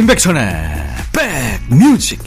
임백천의 0.00 0.42
백뮤직 1.12 2.22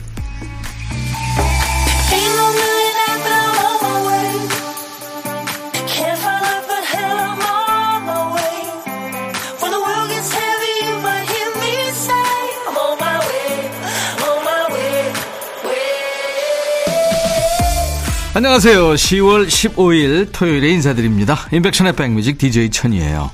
안녕하세요. 18.35 18.93
10월 18.93 19.47
15일 19.47 20.29
토요일에 20.31 20.69
인사드립니다. 20.69 21.47
임백천의 21.51 21.93
백뮤직 21.95 22.37
DJ 22.37 22.69
천이에요. 22.69 23.31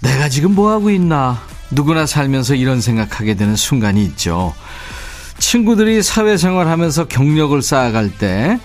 내가 0.00 0.28
지금 0.28 0.54
뭐하고 0.54 0.90
있나? 0.90 1.51
누구나 1.72 2.06
살면서 2.06 2.54
이런 2.54 2.80
생각하게 2.80 3.34
되는 3.34 3.56
순간이 3.56 4.04
있죠. 4.04 4.54
친구들이 5.38 6.02
사회생활 6.02 6.68
하면서 6.68 7.06
경력을 7.06 7.60
쌓아갈 7.60 8.10
때 8.10 8.58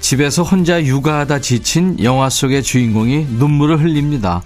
집에서 0.00 0.42
혼자 0.42 0.82
육아하다 0.82 1.40
지친 1.40 2.02
영화 2.02 2.28
속의 2.28 2.62
주인공이 2.62 3.26
눈물을 3.38 3.80
흘립니다. 3.80 4.42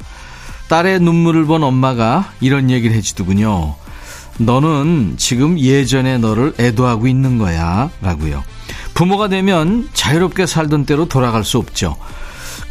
딸의 0.68 1.00
눈물을 1.00 1.44
본 1.46 1.62
엄마가 1.64 2.32
이런 2.40 2.70
얘기를 2.70 2.94
해주더군요. 2.96 3.74
너는 4.38 5.14
지금 5.18 5.58
예전의 5.58 6.20
너를 6.20 6.54
애도하고 6.58 7.06
있는 7.06 7.38
거야. 7.38 7.90
라고요. 8.00 8.42
부모가 8.94 9.28
되면 9.28 9.88
자유롭게 9.92 10.46
살던 10.46 10.86
때로 10.86 11.06
돌아갈 11.06 11.44
수 11.44 11.58
없죠. 11.58 11.96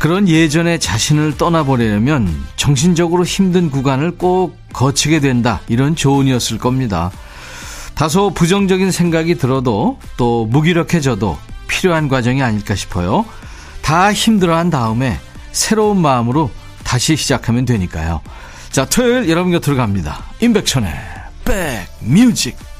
그런 0.01 0.27
예전의 0.27 0.79
자신을 0.79 1.37
떠나보려면 1.37 2.27
정신적으로 2.55 3.23
힘든 3.23 3.69
구간을 3.69 4.17
꼭 4.17 4.57
거치게 4.73 5.19
된다. 5.19 5.61
이런 5.67 5.95
조언이었을 5.95 6.57
겁니다. 6.57 7.11
다소 7.93 8.31
부정적인 8.31 8.89
생각이 8.89 9.35
들어도 9.35 9.99
또 10.17 10.47
무기력해져도 10.47 11.37
필요한 11.67 12.07
과정이 12.07 12.41
아닐까 12.41 12.73
싶어요. 12.73 13.25
다 13.83 14.11
힘들어한 14.11 14.71
다음에 14.71 15.19
새로운 15.51 16.01
마음으로 16.01 16.49
다시 16.83 17.15
시작하면 17.15 17.65
되니까요. 17.65 18.21
자, 18.71 18.85
토요일 18.85 19.29
여러분 19.29 19.51
곁으로 19.51 19.75
갑니다. 19.75 20.23
임백천의 20.39 20.91
백뮤직. 21.45 22.70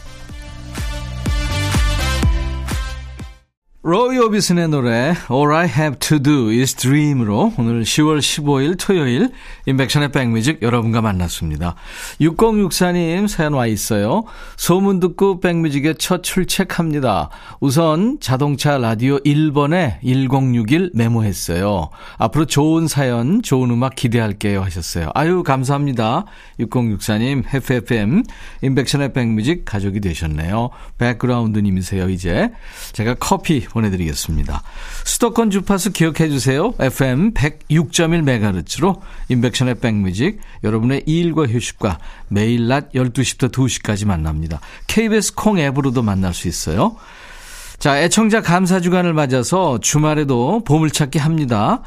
로이 3.84 4.20
오비슨의 4.20 4.70
노래 4.70 5.16
All 5.32 5.52
I 5.52 5.68
Have 5.68 5.98
To 5.98 6.20
Do 6.20 6.50
Is 6.50 6.76
Dream으로 6.76 7.54
오늘 7.58 7.82
10월 7.82 8.20
15일 8.20 8.78
토요일 8.80 9.32
인백션의 9.66 10.12
백뮤직 10.12 10.62
여러분과 10.62 11.02
만났습니다. 11.02 11.74
6064님 12.20 13.28
사연 13.28 13.54
와 13.54 13.66
있어요. 13.66 14.24
소문 14.56 15.00
듣고 15.00 15.40
백뮤직에 15.40 15.96
첫 15.96 16.22
출첵합니다. 16.22 17.32
우선 17.59 18.20
자동차 18.20 18.78
라디오 18.78 19.18
1번에 19.18 20.00
1061 20.04 20.92
메모했어요. 20.94 21.90
앞으로 22.20 22.46
좋은 22.46 22.88
사연, 22.88 23.42
좋은 23.42 23.72
음악 23.72 23.96
기대할게요 23.96 24.62
하셨어요. 24.62 25.09
아유 25.16 25.42
감사합니다. 25.42 26.26
6064님 26.59 27.46
FFM 27.52 28.22
인백션의 28.62 29.14
백뮤직 29.14 29.66
가족이 29.66 30.02
되셨네요. 30.02 30.70
백그라운드님이세요 31.00 32.09
이제. 32.09 32.52
제가 32.94 33.16
커피 33.16 33.66
보내드리겠습니다. 33.72 34.62
수도권 35.06 35.50
주파수 35.50 35.92
기억해 35.92 36.30
주세요. 36.30 36.74
FM 36.80 37.34
106.1MHz로 37.34 39.00
인백션의 39.30 39.76
백뮤직 39.80 40.40
여러분의 40.64 41.04
일과 41.06 41.46
휴식과 41.48 42.00
매일 42.28 42.68
낮 42.68 42.92
12시부터 42.94 43.52
2시까지 43.52 44.06
만납니다. 44.06 44.59
KBS 44.88 45.36
콩 45.36 45.59
앱으로도 45.59 46.02
만날 46.02 46.34
수 46.34 46.48
있어요. 46.48 46.96
자, 47.80 48.00
애청자 48.00 48.42
감사 48.42 48.80
주간을 48.80 49.14
맞아서 49.14 49.80
주말에도 49.80 50.64
보물찾기 50.64 51.18
합니다. 51.18 51.82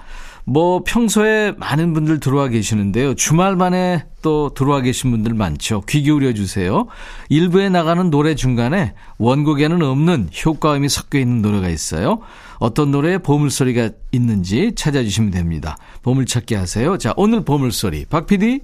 뭐 0.47 0.82
평소에 0.84 1.53
많은 1.56 1.94
분들 1.94 2.21
들어와 2.21 2.49
계시는데요. 2.49 3.15
주말만에 3.15 4.05
또 4.21 4.53
들어와 4.55 4.82
계신 4.82 5.10
분들 5.10 5.32
많죠. 5.34 5.82
귀 5.88 6.03
기울여 6.03 6.34
주세요. 6.34 6.87
일부에 7.31 7.71
나가는 7.71 8.10
노래 8.10 8.34
중간에 8.34 8.94
원곡에는 9.19 9.83
없는 9.83 10.28
효과음이 10.44 10.88
섞여 10.88 11.19
있는 11.19 11.41
노래가 11.41 11.69
있어요. 11.69 12.21
어떤 12.59 12.91
노래에 12.91 13.19
보물소리가 13.19 13.91
있는지 14.12 14.72
찾아주시면 14.77 15.31
됩니다. 15.31 15.77
보물찾기 16.03 16.54
하세요. 16.54 16.99
자, 16.99 17.15
오늘 17.16 17.44
보물소리. 17.44 18.04
박 18.06 18.27
PD? 18.27 18.60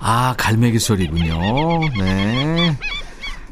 아, 0.00 0.34
갈매기 0.36 0.78
소리군요. 0.78 1.38
네. 1.98 2.76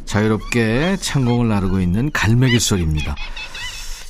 자유롭게 0.04 0.96
창공을 1.00 1.48
나르고 1.48 1.80
있는 1.80 2.10
갈매기 2.10 2.58
소리입니다. 2.58 3.14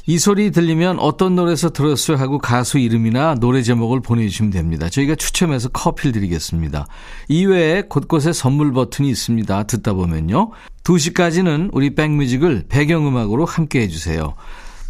이 0.07 0.19
소리 0.19 0.51
들리면 0.51 0.99
어떤 0.99 1.35
노래에서 1.35 1.71
들었어요 1.71 2.17
하고 2.17 2.39
가수 2.39 2.79
이름이나 2.79 3.35
노래 3.35 3.63
제목을 3.63 4.01
보내주시면 4.01 4.51
됩니다. 4.51 4.89
저희가 4.89 5.15
추첨해서 5.15 5.69
커피를 5.69 6.13
드리겠습니다. 6.13 6.87
이외에 7.29 7.83
곳곳에 7.83 8.33
선물 8.33 8.73
버튼이 8.73 9.09
있습니다. 9.11 9.65
듣다 9.65 9.93
보면요. 9.93 10.51
2시까지는 10.85 11.71
우리 11.73 11.95
백뮤직을 11.95 12.65
배경음악으로 12.69 13.45
함께 13.45 13.81
해주세요. 13.83 14.35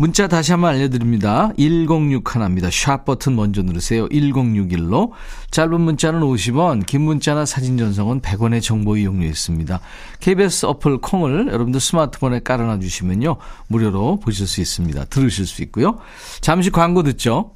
문자 0.00 0.28
다시 0.28 0.52
한번 0.52 0.70
알려드립니다. 0.70 1.52
1061 1.58 2.40
입니다. 2.46 2.70
샵 2.70 3.04
버튼 3.04 3.36
먼저 3.36 3.60
누르세요. 3.60 4.08
1061로. 4.08 5.10
짧은 5.50 5.78
문자는 5.78 6.20
50원, 6.20 6.86
긴 6.86 7.02
문자나 7.02 7.44
사진 7.44 7.76
전송은 7.76 8.22
100원의 8.22 8.62
정보 8.62 8.96
이용료 8.96 9.26
있습니다. 9.26 9.78
KBS 10.20 10.64
어플 10.64 11.02
콩을 11.02 11.48
여러분들 11.48 11.80
스마트폰에 11.80 12.40
깔아놔 12.40 12.78
주시면요. 12.78 13.36
무료로 13.68 14.20
보실 14.20 14.46
수 14.46 14.62
있습니다. 14.62 15.04
들으실 15.04 15.44
수 15.44 15.60
있고요. 15.64 15.98
잠시 16.40 16.70
광고 16.70 17.02
듣죠. 17.02 17.50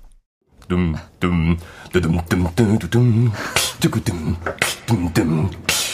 둠둠 0.69 1.57
두둠둠두둠 1.89 2.49
두구둠 2.55 3.33
둠둠 3.81 4.37
두둠둠두둠 4.87 5.51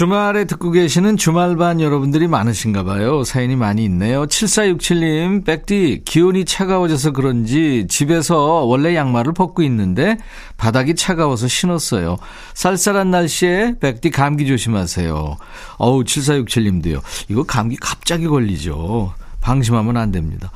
주말에 0.00 0.46
듣고 0.46 0.70
계시는 0.70 1.18
주말반 1.18 1.78
여러분들이 1.78 2.26
많으신가 2.26 2.84
봐요. 2.84 3.22
사연이 3.22 3.54
많이 3.54 3.84
있네요. 3.84 4.24
7467님, 4.24 5.44
백디, 5.44 6.04
기온이 6.06 6.46
차가워져서 6.46 7.10
그런지 7.10 7.84
집에서 7.86 8.64
원래 8.64 8.96
양말을 8.96 9.34
벗고 9.34 9.62
있는데 9.62 10.16
바닥이 10.56 10.94
차가워서 10.94 11.48
신었어요. 11.48 12.16
쌀쌀한 12.54 13.10
날씨에 13.10 13.74
백디 13.78 14.08
감기 14.08 14.46
조심하세요. 14.46 15.36
어우, 15.76 16.04
7467님도요. 16.04 17.02
이거 17.28 17.42
감기 17.42 17.76
갑자기 17.76 18.26
걸리죠. 18.26 19.12
방심하면 19.42 19.98
안 19.98 20.12
됩니다. 20.12 20.50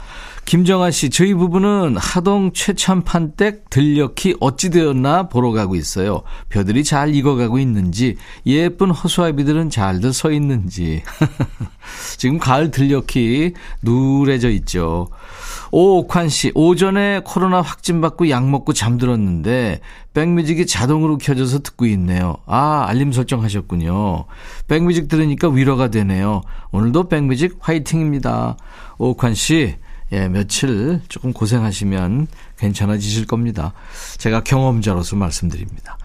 김정아 0.45 0.91
씨, 0.91 1.09
저희 1.09 1.33
부부는 1.33 1.97
하동 1.97 2.53
최참판댁 2.53 3.71
들녘이 3.71 4.37
어찌 4.41 4.69
되었나 4.69 5.29
보러 5.29 5.53
가고 5.53 5.75
있어요. 5.75 6.23
벼들이 6.51 6.85
잘 6.85 7.15
익어가고 7.15 7.59
있는지, 7.59 8.17
예쁜 8.45 8.91
허수아비들은 8.91 9.71
잘들 9.71 10.13
서 10.13 10.31
있는지. 10.31 11.03
지금 12.19 12.39
가을 12.39 12.71
들녘이 12.71 13.55
누래져 13.83 14.51
있죠. 14.51 15.09
오옥환 15.73 16.29
씨, 16.29 16.53
오전에 16.55 17.23
코로나 17.25 17.63
확진받고 17.63 18.29
약 18.29 18.49
먹고 18.49 18.75
잠들었는데, 18.75 19.81
백뮤직이 20.13 20.67
자동으로 20.67 21.17
켜져서 21.17 21.61
듣고 21.61 21.87
있네요. 21.87 22.37
아, 22.47 22.85
알림 22.87 23.13
설정 23.13 23.43
하셨군요. 23.43 24.27
백뮤직 24.69 25.09
들으니까 25.09 25.49
위로가 25.49 25.89
되네요. 25.89 26.43
오늘도 26.71 27.09
백뮤직 27.09 27.57
화이팅입니다. 27.61 28.57
오옥환 28.99 29.35
씨, 29.35 29.77
예, 30.13 30.29
며칠 30.29 31.01
조금 31.09 31.33
고생하시면 31.33 32.29
괜찮아지실 32.59 33.27
겁니다. 33.27 33.73
제가 34.19 34.43
경험자로서 34.45 35.17
말씀드립니다. 35.17 35.99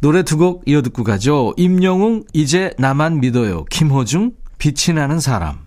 노래 0.00 0.22
두 0.22 0.36
곡 0.38 0.62
이어 0.66 0.82
듣고 0.82 1.04
가죠. 1.04 1.52
임영웅, 1.56 2.24
이제 2.32 2.72
나만 2.78 3.20
믿어요. 3.20 3.64
김호중, 3.66 4.32
빛이 4.58 4.94
나는 4.94 5.20
사람. 5.20 5.66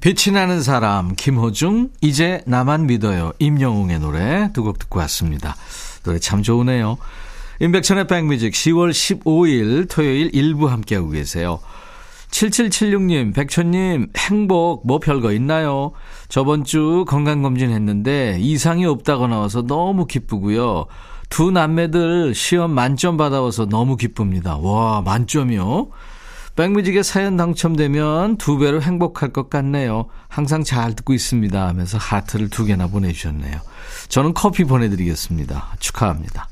빛이 0.00 0.34
나는 0.34 0.62
사람, 0.62 1.14
김호중, 1.16 1.90
이제 2.02 2.42
나만 2.46 2.86
믿어요. 2.86 3.32
임영웅의 3.38 4.00
노래 4.00 4.50
두 4.52 4.62
곡 4.62 4.78
듣고 4.78 4.98
왔습니다. 5.00 5.56
노래 6.04 6.18
참 6.18 6.42
좋으네요. 6.42 6.98
인백천의 7.60 8.06
백뮤직 8.08 8.52
10월 8.52 8.90
15일 8.90 9.88
토요일 9.88 10.30
일부 10.34 10.68
함께하고 10.70 11.08
계세요. 11.10 11.60
7776님, 12.34 13.32
백천님, 13.32 14.08
행복 14.16 14.84
뭐 14.86 14.98
별거 14.98 15.32
있나요? 15.32 15.92
저번 16.28 16.64
주 16.64 17.04
건강검진 17.06 17.70
했는데 17.70 18.36
이상이 18.40 18.84
없다고 18.86 19.28
나와서 19.28 19.62
너무 19.62 20.06
기쁘고요. 20.06 20.86
두 21.28 21.52
남매들 21.52 22.34
시험 22.34 22.72
만점 22.72 23.16
받아와서 23.16 23.66
너무 23.66 23.96
기쁩니다. 23.96 24.56
와, 24.56 25.00
만점이요? 25.02 25.90
백뮤직에 26.56 27.04
사연 27.04 27.36
당첨되면 27.36 28.36
두 28.38 28.58
배로 28.58 28.82
행복할 28.82 29.32
것 29.32 29.48
같네요. 29.48 30.06
항상 30.28 30.64
잘 30.64 30.94
듣고 30.94 31.12
있습니다 31.12 31.66
하면서 31.66 31.98
하트를 31.98 32.50
두 32.50 32.64
개나 32.64 32.88
보내주셨네요. 32.88 33.60
저는 34.08 34.34
커피 34.34 34.64
보내드리겠습니다. 34.64 35.76
축하합니다. 35.78 36.48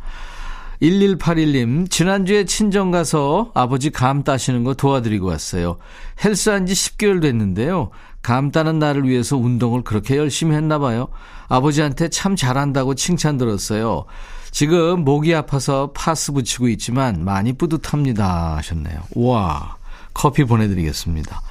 1181님, 0.82 1.88
지난주에 1.88 2.44
친정 2.44 2.90
가서 2.90 3.52
아버지 3.54 3.90
감 3.90 4.24
따시는 4.24 4.64
거 4.64 4.74
도와드리고 4.74 5.28
왔어요. 5.28 5.78
헬스한 6.24 6.66
지 6.66 6.74
10개월 6.74 7.22
됐는데요. 7.22 7.90
감 8.20 8.50
따는 8.50 8.80
나를 8.80 9.08
위해서 9.08 9.36
운동을 9.36 9.82
그렇게 9.82 10.16
열심히 10.16 10.56
했나 10.56 10.80
봐요. 10.80 11.08
아버지한테 11.48 12.08
참 12.08 12.34
잘한다고 12.34 12.96
칭찬 12.96 13.38
들었어요. 13.38 14.06
지금 14.50 15.04
목이 15.04 15.34
아파서 15.34 15.92
파스 15.94 16.32
붙이고 16.32 16.68
있지만 16.70 17.24
많이 17.24 17.52
뿌듯합니다 17.52 18.56
하셨네요. 18.56 19.02
우와, 19.14 19.76
커피 20.14 20.44
보내드리겠습니다. 20.44 21.42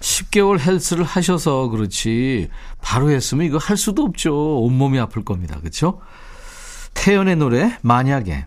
10개월 0.00 0.60
헬스를 0.60 1.04
하셔서 1.04 1.68
그렇지 1.68 2.50
바로 2.82 3.10
했으면 3.10 3.46
이거 3.46 3.56
할 3.56 3.78
수도 3.78 4.02
없죠. 4.02 4.60
온몸이 4.60 4.98
아플 4.98 5.24
겁니다. 5.24 5.58
그렇죠? 5.58 6.00
태연의 6.92 7.36
노래 7.36 7.78
만약에 7.82 8.46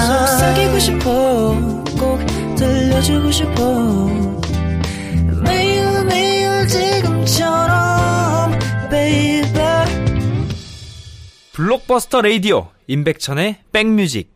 속삭이고 0.00 0.78
싶어 0.78 1.56
꼭 1.98 2.18
들려주고 2.56 3.30
싶어 3.30 4.08
매일 5.44 6.04
매일 6.04 6.66
지금처럼 6.66 8.58
baby 8.90 9.84
블록버스터 11.52 12.22
레이디오 12.22 12.68
임백천의 12.86 13.58
백뮤직 13.72 14.32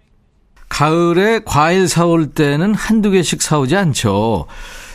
가을에 0.69 1.41
과일 1.45 1.89
사올 1.89 2.33
때는 2.33 2.75
한두 2.75 3.11
개씩 3.11 3.41
사오지 3.41 3.77
않죠. 3.77 4.47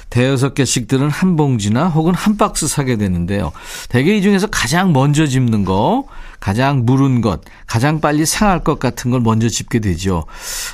대여섯 0.09 0.53
개씩들은 0.53 1.09
한 1.09 1.37
봉지나 1.37 1.87
혹은 1.87 2.13
한 2.13 2.37
박스 2.37 2.67
사게 2.67 2.97
되는데요. 2.97 3.51
대개 3.89 4.15
이 4.15 4.21
중에서 4.21 4.47
가장 4.47 4.91
먼저 4.91 5.25
집는 5.25 5.63
거, 5.63 6.03
가장 6.41 6.85
무른 6.85 7.21
것, 7.21 7.41
가장 7.67 8.01
빨리 8.01 8.25
상할 8.25 8.63
것 8.63 8.79
같은 8.79 9.11
걸 9.11 9.21
먼저 9.21 9.47
집게 9.47 9.79
되죠. 9.79 10.25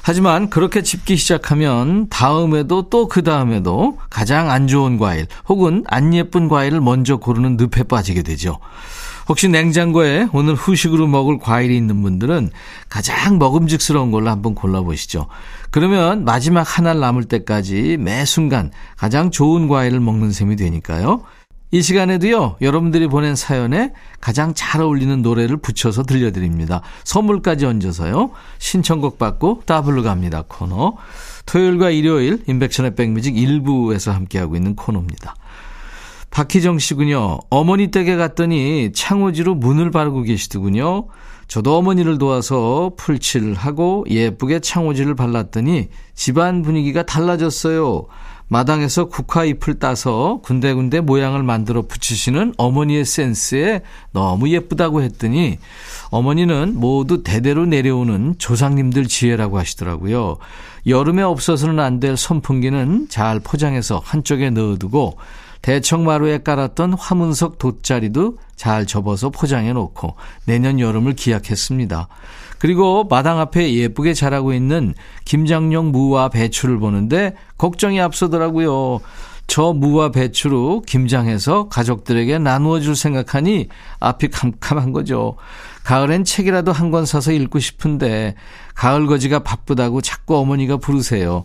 하지만 0.01 0.49
그렇게 0.49 0.81
집기 0.81 1.17
시작하면 1.17 2.07
다음에도 2.09 2.89
또 2.89 3.07
그 3.07 3.21
다음에도 3.23 3.97
가장 4.09 4.49
안 4.49 4.67
좋은 4.67 4.97
과일 4.97 5.27
혹은 5.47 5.83
안 5.87 6.13
예쁜 6.13 6.47
과일을 6.47 6.81
먼저 6.81 7.17
고르는 7.17 7.57
늪에 7.57 7.83
빠지게 7.83 8.21
되죠. 8.21 8.59
혹시 9.27 9.49
냉장고에 9.49 10.27
오늘 10.31 10.55
후식으로 10.55 11.07
먹을 11.07 11.37
과일이 11.37 11.75
있는 11.75 12.01
분들은 12.01 12.49
가장 12.87 13.37
먹음직스러운 13.39 14.11
걸로 14.11 14.29
한번 14.29 14.55
골라보시죠. 14.55 15.27
그러면 15.69 16.23
마지막 16.23 16.61
하나 16.77 16.93
남을 16.93 17.25
때까지 17.25 17.97
매 17.99 18.23
순간 18.23 18.71
가장 18.95 19.31
좋은 19.31 19.67
과일을 19.67 19.99
먹는 19.99 20.31
셈이 20.31 20.55
되니까요. 20.55 21.23
이 21.69 21.81
시간에도요, 21.81 22.57
여러분들이 22.61 23.07
보낸 23.07 23.35
사연에 23.35 23.91
가장 24.21 24.53
잘 24.55 24.81
어울리는 24.81 25.21
노래를 25.21 25.57
붙여서 25.57 26.03
들려드립니다. 26.03 26.81
선물까지 27.03 27.65
얹어서요. 27.65 28.31
신청곡 28.57 29.17
받고 29.17 29.63
따블로 29.65 30.03
갑니다 30.03 30.43
코너. 30.47 30.95
토요일과 31.45 31.89
일요일 31.89 32.41
인백션의 32.47 32.95
백뮤직 32.95 33.37
일부에서 33.37 34.11
함께하고 34.11 34.55
있는 34.55 34.75
코너입니다. 34.75 35.35
박희정 36.29 36.79
씨군요. 36.79 37.39
어머니 37.49 37.87
댁에 37.87 38.15
갔더니 38.15 38.91
창호지로 38.93 39.55
문을 39.55 39.91
바르고 39.91 40.21
계시더군요. 40.21 41.07
저도 41.47 41.77
어머니를 41.77 42.17
도와서 42.17 42.91
풀칠을 42.97 43.53
하고 43.55 44.05
예쁘게 44.09 44.59
창호지를 44.59 45.15
발랐더니 45.15 45.87
집안 46.13 46.61
분위기가 46.61 47.03
달라졌어요. 47.03 48.07
마당에서 48.49 49.05
국화잎을 49.05 49.77
따서 49.79 50.39
군데군데 50.43 51.01
모양을 51.01 51.43
만들어 51.43 51.81
붙이시는 51.81 52.53
어머니의 52.57 53.03
센스에 53.03 53.81
너무 54.11 54.49
예쁘다고 54.49 55.01
했더니 55.01 55.59
어머니는 56.11 56.73
모두 56.75 57.23
대대로 57.23 57.65
내려오는 57.65 58.35
조상님들 58.37 59.07
지혜라고 59.07 59.57
하시더라고요. 59.59 60.37
여름에 60.85 61.23
없어서는 61.23 61.79
안 61.79 61.99
될 61.99 62.15
선풍기는 62.15 63.07
잘 63.09 63.39
포장해서 63.39 63.99
한쪽에 64.03 64.51
넣어두고 64.51 65.17
대청마루에 65.63 66.43
깔았던 66.43 66.93
화문석 66.93 67.57
돗자리도 67.57 68.37
잘 68.55 68.85
접어서 68.85 69.29
포장해 69.29 69.73
놓고 69.73 70.15
내년 70.45 70.79
여름을 70.79 71.13
기약했습니다. 71.13 72.07
그리고 72.59 73.03
마당 73.05 73.39
앞에 73.39 73.73
예쁘게 73.73 74.13
자라고 74.13 74.53
있는 74.53 74.93
김장용 75.25 75.91
무와 75.91 76.29
배추를 76.29 76.77
보는데 76.79 77.33
걱정이 77.57 77.99
앞서더라고요. 78.01 78.99
저 79.47 79.73
무와 79.73 80.11
배추로 80.11 80.81
김장해서 80.81 81.69
가족들에게 81.69 82.37
나누어 82.37 82.79
줄 82.81 82.95
생각하니 82.95 83.69
앞이 83.99 84.27
캄캄한 84.29 84.91
거죠. 84.91 85.37
가을엔 85.83 86.25
책이라도 86.25 86.73
한 86.73 86.91
권 86.91 87.05
사서 87.05 87.31
읽고 87.31 87.59
싶은데 87.59 88.35
가을 88.75 89.07
거지가 89.07 89.39
바쁘다고 89.39 90.01
자꾸 90.01 90.37
어머니가 90.37 90.77
부르세요. 90.77 91.43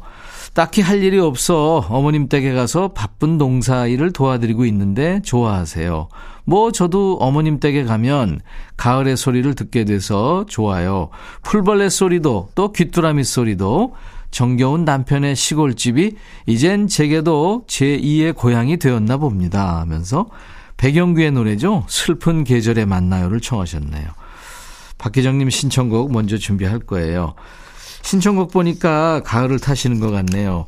딱히 0.54 0.82
할 0.82 1.02
일이 1.02 1.18
없어 1.18 1.87
어머님 1.88 2.28
댁에 2.28 2.52
가서 2.52 2.88
바쁜 2.88 3.38
농사 3.38 3.87
일을 3.87 4.12
도와드리고 4.12 4.66
있는데 4.66 5.21
좋아하세요. 5.23 6.09
뭐 6.44 6.73
저도 6.73 7.18
어머님 7.21 7.59
댁에 7.61 7.85
가면 7.85 8.40
가을의 8.76 9.16
소리를 9.16 9.54
듣게 9.54 9.85
돼서 9.85 10.44
좋아요. 10.49 11.09
풀벌레 11.42 11.88
소리도 11.88 12.50
또 12.54 12.73
귀뚜라미 12.73 13.25
소리도 13.25 13.94
정겨운 14.32 14.84
남편의 14.84 15.36
시골집이 15.36 16.16
이젠 16.46 16.88
제게도 16.88 17.66
제2의 17.68 18.34
고향이 18.34 18.78
되었나 18.78 19.18
봅니다 19.18 19.78
하면서 19.78 20.26
백영규의 20.78 21.30
노래죠. 21.30 21.84
슬픈 21.88 22.42
계절에 22.42 22.86
만나요를 22.86 23.40
청하셨네요. 23.40 24.08
박기정님 24.98 25.50
신청곡 25.50 26.12
먼저 26.12 26.38
준비할 26.38 26.80
거예요. 26.80 27.34
신청곡 28.02 28.50
보니까 28.50 29.22
가을을 29.24 29.60
타시는 29.60 30.00
것 30.00 30.10
같네요. 30.10 30.66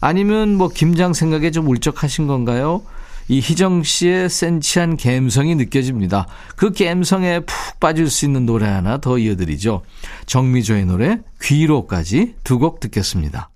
아니면 0.00 0.56
뭐 0.56 0.68
김장 0.68 1.14
생각에 1.14 1.50
좀 1.50 1.68
울적하신 1.68 2.26
건가요? 2.26 2.82
이 3.28 3.40
희정 3.40 3.82
씨의 3.82 4.28
센치한 4.28 4.96
감성이 4.96 5.54
느껴집니다. 5.54 6.26
그 6.56 6.72
감성에 6.72 7.40
푹 7.40 7.80
빠질 7.80 8.10
수 8.10 8.24
있는 8.24 8.44
노래 8.46 8.66
하나 8.66 8.98
더 8.98 9.18
이어드리죠. 9.18 9.82
정미조의 10.26 10.86
노래 10.86 11.20
귀로까지 11.42 12.34
두 12.44 12.58
곡 12.58 12.80
듣겠습니다. 12.80 13.50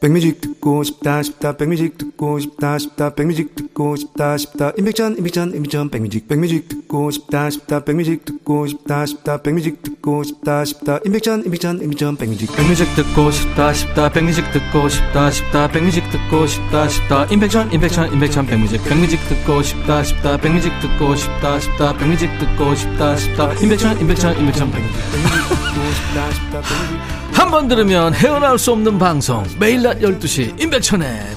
백뮤직 0.00 0.40
듣고 0.40 0.84
싶다 0.84 1.24
싶다 1.24 1.56
백뮤직 1.56 1.98
듣고 1.98 2.38
싶다 2.38 2.78
싶다 2.78 3.16
백뮤직 3.16 3.56
듣고 3.56 3.96
싶다 3.96 4.36
싶다 4.36 4.72
임백천 4.78 5.18
임백천 5.18 5.56
임백천 5.56 5.90
백뮤직 5.90 6.28
백뮤직 6.28 6.68
듣고 6.68 7.10
싶다 7.10 7.50
싶다 7.50 7.84
백뮤직 7.84 8.24
듣고 8.24 8.68
싶다 8.68 9.06
싶다 9.06 9.42
백뮤직 9.42 9.82
듣고 9.98 10.22
싶다 10.22 10.64
싶다. 10.64 10.98
임백천 11.04 11.44
임백천 11.44 11.82
임백천 11.82 12.16
백뮤직. 12.16 12.54
백뮤직 12.54 12.86
듣고 12.94 13.30
싶다 13.30 13.72
싶다. 13.72 14.08
백뮤직 14.08 14.50
듣고 14.52 14.88
싶다 14.88 15.30
싶다. 15.30 15.68
백뮤직 15.68 16.08
듣고 16.10 16.46
싶다 16.46 16.88
싶다. 16.88 17.24
임백천 17.26 17.72
임백천 17.72 18.12
임백천 18.12 18.46
백뮤직. 18.46 18.82
백뮤직 18.84 19.20
듣고 19.28 19.62
싶다 19.62 20.02
싶다. 20.02 20.36
백뮤직 20.38 20.72
듣고 20.80 21.14
싶다 21.14 21.60
싶다. 21.60 21.96
백뮤직 21.96 22.30
듣고 22.38 22.74
싶다 22.74 23.16
싶다. 23.16 23.52
임백천 23.54 24.00
임백천 24.00 24.38
임백천 24.38 24.70
백뮤직. 24.70 24.96
백뮤직 25.12 25.32
백뮤직 26.14 26.68
한번 27.32 27.68
들으면 27.68 28.14
헤어나올 28.14 28.58
수 28.58 28.72
없는 28.72 28.98
방송. 28.98 29.44
매일 29.58 29.82
낮 29.82 30.00
12시 30.00 30.60
임백천의 30.60 31.36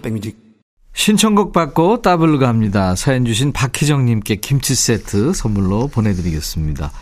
백뮤직 0.00 0.51
신청곡 0.94 1.52
받고 1.52 2.02
따블로 2.02 2.38
갑니다. 2.38 2.94
사연 2.94 3.24
주신 3.24 3.52
박희정님께 3.52 4.36
김치 4.36 4.74
세트 4.74 5.32
선물로 5.32 5.88
보내드리겠습니다. 5.88 6.92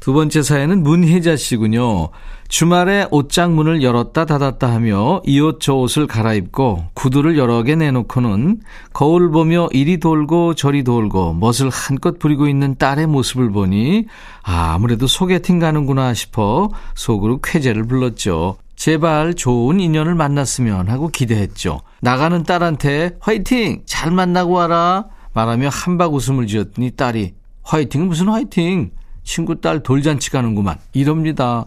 두 0.00 0.12
번째 0.14 0.42
사연은 0.42 0.82
문혜자 0.82 1.36
씨군요. 1.36 2.08
주말에 2.48 3.06
옷장 3.10 3.54
문을 3.54 3.82
열었다 3.82 4.24
닫았다 4.24 4.72
하며 4.72 5.22
이 5.26 5.40
옷 5.40 5.60
저 5.60 5.74
옷을 5.74 6.06
갈아입고 6.08 6.86
구두를 6.94 7.38
여러 7.38 7.62
개 7.62 7.76
내놓고는 7.76 8.60
거울 8.92 9.30
보며 9.30 9.68
이리 9.72 10.00
돌고 10.00 10.54
저리 10.54 10.82
돌고 10.82 11.34
멋을 11.34 11.70
한껏 11.70 12.18
부리고 12.18 12.48
있는 12.48 12.76
딸의 12.76 13.06
모습을 13.06 13.50
보니 13.52 14.06
아, 14.42 14.72
아무래도 14.74 15.06
소개팅 15.06 15.58
가는구나 15.60 16.12
싶어 16.14 16.70
속으로 16.96 17.40
쾌재를 17.40 17.84
불렀죠. 17.86 18.56
제발 18.80 19.34
좋은 19.34 19.78
인연을 19.78 20.14
만났으면 20.14 20.88
하고 20.88 21.08
기대했죠. 21.08 21.82
나가는 22.00 22.42
딸한테 22.44 23.18
화이팅! 23.20 23.82
잘 23.84 24.10
만나고 24.10 24.52
와라! 24.52 25.04
말하며 25.34 25.68
한박 25.68 26.14
웃음을 26.14 26.46
지었더니 26.46 26.92
딸이 26.92 27.34
화이팅은 27.62 28.08
무슨 28.08 28.30
화이팅! 28.30 28.92
친구 29.22 29.60
딸 29.60 29.82
돌잔치 29.82 30.30
가는구만. 30.30 30.78
이럽니다. 30.94 31.66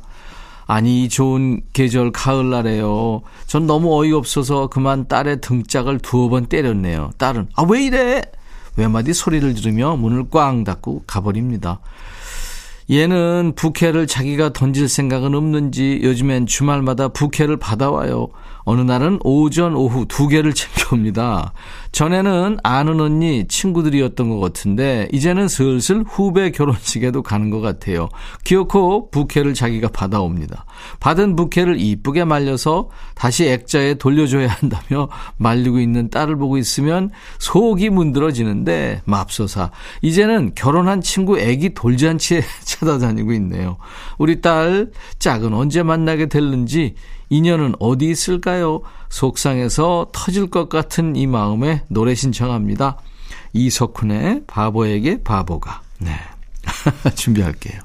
아니, 0.65 1.07
좋은 1.07 1.61
계절 1.71 2.11
가을날에요. 2.11 3.21
전 3.45 3.67
너무 3.67 3.95
어이없어서 3.95 4.69
그만 4.69 5.07
딸의 5.07 5.41
등짝을 5.41 5.99
두어 5.99 6.29
번 6.29 6.47
때렸네요. 6.47 7.11
딸은, 7.19 7.49
아, 7.53 7.63
왜 7.69 7.83
이래? 7.83 8.23
외마디 8.75 9.13
소리를 9.13 9.53
들으며 9.53 9.97
문을 9.97 10.31
꽝 10.31 10.63
닫고 10.63 11.03
가버립니다. 11.05 11.79
얘는 12.89 13.53
부캐를 13.55 14.07
자기가 14.07 14.53
던질 14.53 14.89
생각은 14.89 15.35
없는지 15.35 16.01
요즘엔 16.03 16.45
주말마다 16.45 17.07
부캐를 17.09 17.57
받아와요. 17.57 18.29
어느 18.65 18.81
날은 18.81 19.19
오전, 19.23 19.75
오후 19.75 20.05
두 20.07 20.27
개를 20.27 20.53
챙겨옵니다. 20.53 21.53
전에는 21.91 22.57
아는 22.63 22.99
언니 22.99 23.47
친구들이었던 23.47 24.29
것 24.29 24.39
같은데 24.39 25.07
이제는 25.11 25.47
슬슬 25.47 26.03
후배 26.07 26.49
결혼식에도 26.49 27.21
가는 27.21 27.49
것 27.49 27.61
같아요. 27.61 28.09
기어코 28.43 29.11
부케를 29.11 29.53
자기가 29.53 29.89
받아옵니다. 29.89 30.65
받은 30.99 31.35
부케를 31.35 31.79
이쁘게 31.79 32.23
말려서 32.25 32.89
다시 33.13 33.47
액자에 33.47 33.95
돌려줘야 33.95 34.47
한다며 34.47 35.09
말리고 35.37 35.79
있는 35.79 36.09
딸을 36.09 36.37
보고 36.37 36.57
있으면 36.57 37.11
속이 37.39 37.89
문드러지는데 37.89 39.03
맙소사 39.05 39.69
이제는 40.01 40.53
결혼한 40.55 41.01
친구 41.01 41.37
애기 41.37 41.73
돌잔치에 41.73 42.41
찾아다니고 42.65 43.33
있네요. 43.33 43.77
우리 44.17 44.41
딸 44.41 44.89
짝은 45.19 45.53
언제 45.53 45.83
만나게 45.83 46.27
될는지 46.27 46.95
인연은 47.33 47.73
어디 47.79 48.11
있을까요? 48.11 48.81
속상해서 49.09 50.09
터질 50.11 50.51
것 50.51 50.69
같은 50.69 51.15
이 51.15 51.25
마음에 51.25 51.81
노래 51.87 52.13
신청합니다. 52.13 52.97
이석훈의 53.53 54.43
바보에게 54.45 55.23
바보가. 55.23 55.81
네. 55.97 56.11
준비할게요. 57.15 57.81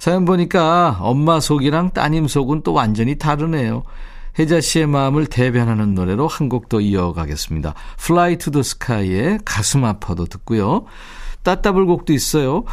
사연 0.00 0.24
보니까 0.24 0.96
엄마 1.00 1.40
속이랑 1.40 1.90
따님 1.90 2.26
속은 2.26 2.62
또 2.62 2.72
완전히 2.72 3.18
다르네요. 3.18 3.82
혜자 4.38 4.62
씨의 4.62 4.86
마음을 4.86 5.26
대변하는 5.26 5.94
노래로 5.94 6.26
한 6.26 6.48
곡 6.48 6.70
더 6.70 6.80
이어가겠습니다. 6.80 7.74
Fly 8.00 8.36
to 8.38 8.50
the 8.50 8.60
Sky의 8.60 9.40
가슴 9.44 9.84
아파도 9.84 10.24
듣고요. 10.24 10.86
따따블 11.42 11.84
곡도 11.84 12.14
있어요. 12.14 12.64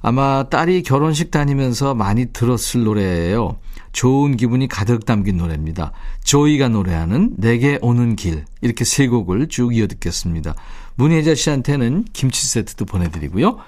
아마 0.00 0.44
딸이 0.48 0.84
결혼식 0.84 1.32
다니면서 1.32 1.94
많이 1.94 2.26
들었을 2.26 2.84
노래예요. 2.84 3.56
좋은 3.92 4.36
기분이 4.36 4.68
가득 4.68 5.04
담긴 5.04 5.36
노래입니다. 5.36 5.92
조이가 6.24 6.68
노래하는 6.68 7.34
내게 7.36 7.78
오는 7.82 8.16
길 8.16 8.44
이렇게 8.60 8.84
세 8.84 9.06
곡을 9.06 9.48
쭉 9.48 9.76
이어 9.76 9.86
듣겠습니다. 9.86 10.54
문혜자 10.94 11.34
씨한테는 11.34 12.04
김치 12.12 12.46
세트도 12.46 12.84
보내드리고요. 12.84 13.58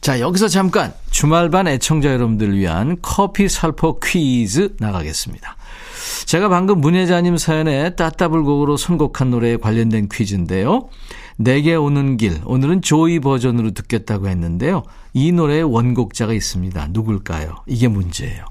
자 0.00 0.20
여기서 0.20 0.48
잠깐 0.48 0.92
주말반 1.10 1.68
애청자 1.68 2.12
여러분들 2.12 2.56
위한 2.56 2.96
커피 3.02 3.48
살포 3.48 4.00
퀴즈 4.00 4.74
나가겠습니다. 4.78 5.56
제가 6.26 6.48
방금 6.48 6.80
문혜자님 6.80 7.36
사연에 7.36 7.94
따따블곡으로 7.94 8.76
선곡한 8.76 9.30
노래에 9.30 9.56
관련된 9.56 10.08
퀴즈인데요. 10.10 10.88
내게 11.36 11.74
오는 11.74 12.16
길 12.16 12.40
오늘은 12.44 12.82
조이 12.82 13.20
버전으로 13.20 13.72
듣겠다고 13.72 14.28
했는데요. 14.28 14.82
이 15.12 15.32
노래의 15.32 15.64
원곡자가 15.64 16.32
있습니다. 16.32 16.88
누굴까요? 16.90 17.56
이게 17.66 17.88
문제예요. 17.88 18.44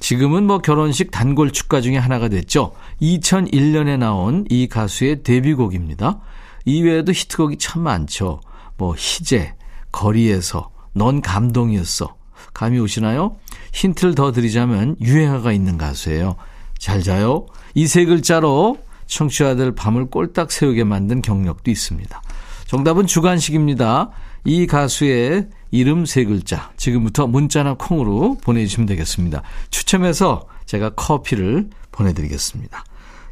지금은 0.00 0.46
뭐 0.46 0.58
결혼식 0.58 1.10
단골 1.10 1.50
축가 1.52 1.80
중에 1.80 1.96
하나가 1.96 2.28
됐죠. 2.28 2.72
2001년에 3.00 3.98
나온 3.98 4.44
이 4.50 4.68
가수의 4.68 5.22
데뷔곡입니다. 5.22 6.20
이외에도 6.64 7.12
히트곡이 7.12 7.58
참 7.58 7.82
많죠. 7.82 8.40
뭐 8.76 8.94
희재, 8.96 9.54
거리에서, 9.92 10.70
넌 10.92 11.20
감동이었어. 11.22 12.14
감이 12.54 12.78
오시나요? 12.78 13.36
힌트를 13.72 14.14
더 14.14 14.32
드리자면 14.32 14.96
유행어가 15.00 15.52
있는 15.52 15.78
가수예요. 15.78 16.36
잘 16.78 17.02
자요. 17.02 17.46
이 17.74 17.86
세 17.86 18.04
글자로 18.04 18.78
청취자들 19.06 19.74
밤을 19.74 20.06
꼴딱 20.10 20.50
세우게 20.50 20.84
만든 20.84 21.22
경력도 21.22 21.70
있습니다. 21.70 22.22
정답은 22.66 23.06
주관식입니다. 23.06 24.10
이 24.46 24.66
가수의 24.66 25.48
이름 25.72 26.06
세 26.06 26.24
글자 26.24 26.70
지금부터 26.76 27.26
문자나 27.26 27.74
콩으로 27.74 28.38
보내주시면 28.42 28.86
되겠습니다. 28.86 29.42
추첨해서 29.70 30.46
제가 30.66 30.90
커피를 30.90 31.68
보내드리겠습니다. 31.90 32.84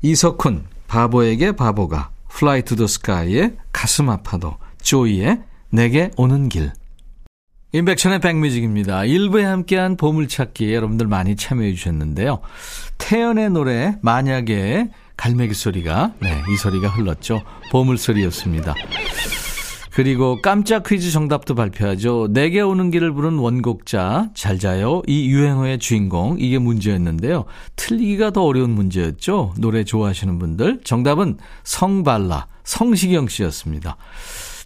이석훈 0.02 0.64
바보에게 0.88 1.52
바보가 1.52 2.10
Fly 2.32 2.62
to 2.62 2.76
the 2.76 2.84
Sky의 2.84 3.56
가슴 3.72 4.10
아파도 4.10 4.56
조이의 4.82 5.40
내게 5.70 6.10
오는 6.16 6.48
길 6.48 6.72
인백션의 7.72 8.20
백뮤직입니다. 8.20 9.00
1부에 9.00 9.42
함께한 9.42 9.96
보물찾기 9.96 10.72
여러분들 10.74 11.06
많이 11.06 11.34
참여해 11.36 11.74
주셨는데요. 11.74 12.40
태연의 12.98 13.50
노래 13.50 13.96
만약에 14.02 14.90
갈매기 15.16 15.54
소리가 15.54 16.12
네, 16.20 16.42
이 16.52 16.56
소리가 16.56 16.88
흘렀죠. 16.88 17.42
보물 17.70 17.98
소리였습니다. 17.98 18.74
그리고 19.94 20.42
깜짝 20.42 20.82
퀴즈 20.82 21.12
정답도 21.12 21.54
발표하죠. 21.54 22.26
내게 22.32 22.60
오는 22.60 22.90
길을 22.90 23.12
부른 23.12 23.38
원곡자 23.38 24.30
잘 24.34 24.58
자요. 24.58 25.02
이 25.06 25.28
유행어의 25.28 25.78
주인공 25.78 26.36
이게 26.40 26.58
문제였는데요. 26.58 27.44
틀리기가 27.76 28.32
더 28.32 28.42
어려운 28.42 28.70
문제였죠. 28.70 29.54
노래 29.56 29.84
좋아하시는 29.84 30.36
분들 30.40 30.80
정답은 30.82 31.38
성발라 31.62 32.48
성시경 32.64 33.28
씨였습니다. 33.28 33.96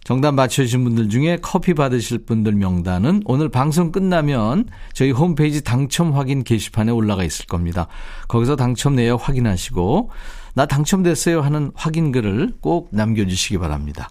정답 0.03 0.33
맞춰주신 0.33 0.83
분들 0.83 1.09
중에 1.09 1.37
커피 1.43 1.75
받으실 1.75 2.25
분들 2.25 2.53
명단은 2.53 3.21
오늘 3.25 3.49
방송 3.49 3.91
끝나면 3.91 4.65
저희 4.93 5.11
홈페이지 5.11 5.63
당첨 5.63 6.13
확인 6.13 6.43
게시판에 6.43 6.91
올라가 6.91 7.23
있을 7.23 7.45
겁니다. 7.45 7.85
거기서 8.29 8.55
당첨 8.55 8.95
내역 8.95 9.29
확인하시고 9.29 10.09
나 10.55 10.65
당첨됐어요 10.65 11.41
하는 11.41 11.71
확인글을 11.75 12.53
꼭 12.61 12.89
남겨주시기 12.91 13.59
바랍니다. 13.59 14.09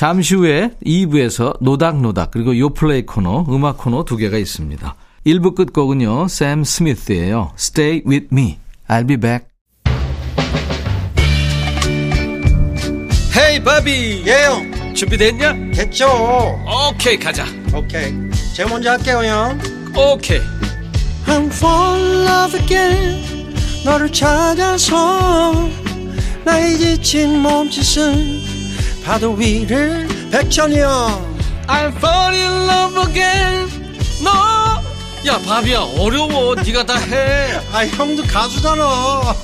잠시 0.00 0.34
후에 0.34 0.70
2부에서 0.82 1.58
노닥노닥 1.60 2.30
그리고 2.30 2.58
요플레이 2.58 3.04
코너 3.04 3.44
음악 3.50 3.76
코너 3.76 4.02
두 4.02 4.16
개가 4.16 4.38
있습니다. 4.38 4.96
1부 5.26 5.54
끝곡은요. 5.54 6.26
샘 6.26 6.64
스미스예요. 6.64 7.52
Stay 7.58 8.00
with 8.06 8.28
me. 8.32 8.56
I'll 8.88 9.06
be 9.06 9.18
back. 9.18 9.46
헤이 13.36 13.62
바비 13.62 14.24
예영 14.26 14.94
준비됐냐? 14.94 15.72
됐죠 15.74 16.06
오케이 16.88 17.18
가자 17.18 17.44
오케이 17.74 18.14
제가 18.54 18.70
먼저 18.70 18.92
할게요 18.92 19.18
형 19.22 19.58
오케이 19.94 20.40
I'm 21.26 21.52
fall 21.52 22.00
in 22.00 22.26
love 22.26 22.58
again 22.58 23.54
너를 23.84 24.10
찾아서 24.10 25.68
나의 26.46 26.78
지친 26.78 27.42
몸짓은 27.42 28.49
파도 29.04 29.32
위를 29.32 30.08
백천이 30.30 30.78
형 30.80 31.30
I'm 31.66 31.94
fall 31.96 32.34
in 32.34 32.68
love 32.68 32.98
again. 33.08 33.70
너야 34.22 35.38
바비야 35.38 35.80
어려워. 35.98 36.54
네가 36.56 36.84
다 36.84 36.96
해. 36.96 37.60
아 37.72 37.86
형도 37.86 38.24
가수잖아. 38.24 39.34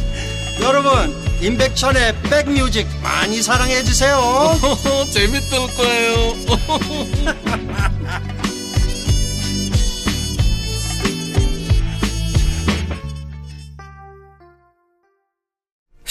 여러분 0.60 1.14
임백천의 1.40 2.16
백뮤직 2.22 2.88
많이 3.00 3.40
사랑해 3.42 3.82
주세요. 3.84 4.58
재밌을 5.12 5.58
거예요 5.76 6.34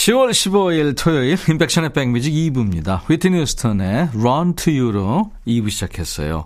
10월 0.07 0.29
15일 0.29 0.95
토요일 0.97 1.35
인백션의 1.49 1.91
백뮤직 1.91 2.31
2부입니다. 2.31 3.01
휘트니 3.09 3.45
스턴의 3.45 4.11
Run 4.15 4.55
to 4.55 4.73
You로 4.73 5.31
2부 5.45 5.69
시작했어요. 5.69 6.45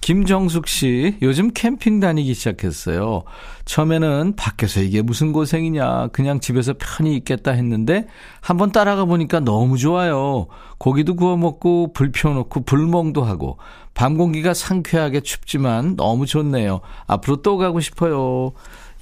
김정숙 0.00 0.66
씨 0.66 1.18
요즘 1.20 1.50
캠핑 1.52 2.00
다니기 2.00 2.32
시작했어요. 2.32 3.24
처음에는 3.66 4.36
밖에서 4.36 4.80
이게 4.80 5.02
무슨 5.02 5.32
고생이냐 5.32 6.06
그냥 6.06 6.40
집에서 6.40 6.72
편히 6.78 7.14
있겠다 7.16 7.50
했는데 7.50 8.06
한번 8.40 8.72
따라가 8.72 9.04
보니까 9.04 9.40
너무 9.40 9.76
좋아요. 9.76 10.46
고기도 10.78 11.16
구워 11.16 11.36
먹고 11.36 11.92
불 11.92 12.12
피워놓고 12.12 12.64
불멍도 12.64 13.22
하고 13.22 13.58
밤 13.92 14.16
공기가 14.16 14.54
상쾌하게 14.54 15.20
춥지만 15.20 15.96
너무 15.96 16.24
좋네요. 16.24 16.80
앞으로 17.06 17.42
또 17.42 17.58
가고 17.58 17.80
싶어요. 17.80 18.52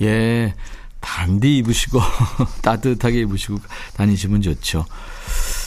예. 0.03 0.55
반디 1.05 1.59
입으시고 1.59 2.01
따뜻하게 2.63 3.21
입으시고 3.21 3.59
다니시면 3.97 4.41
좋죠. 4.41 4.87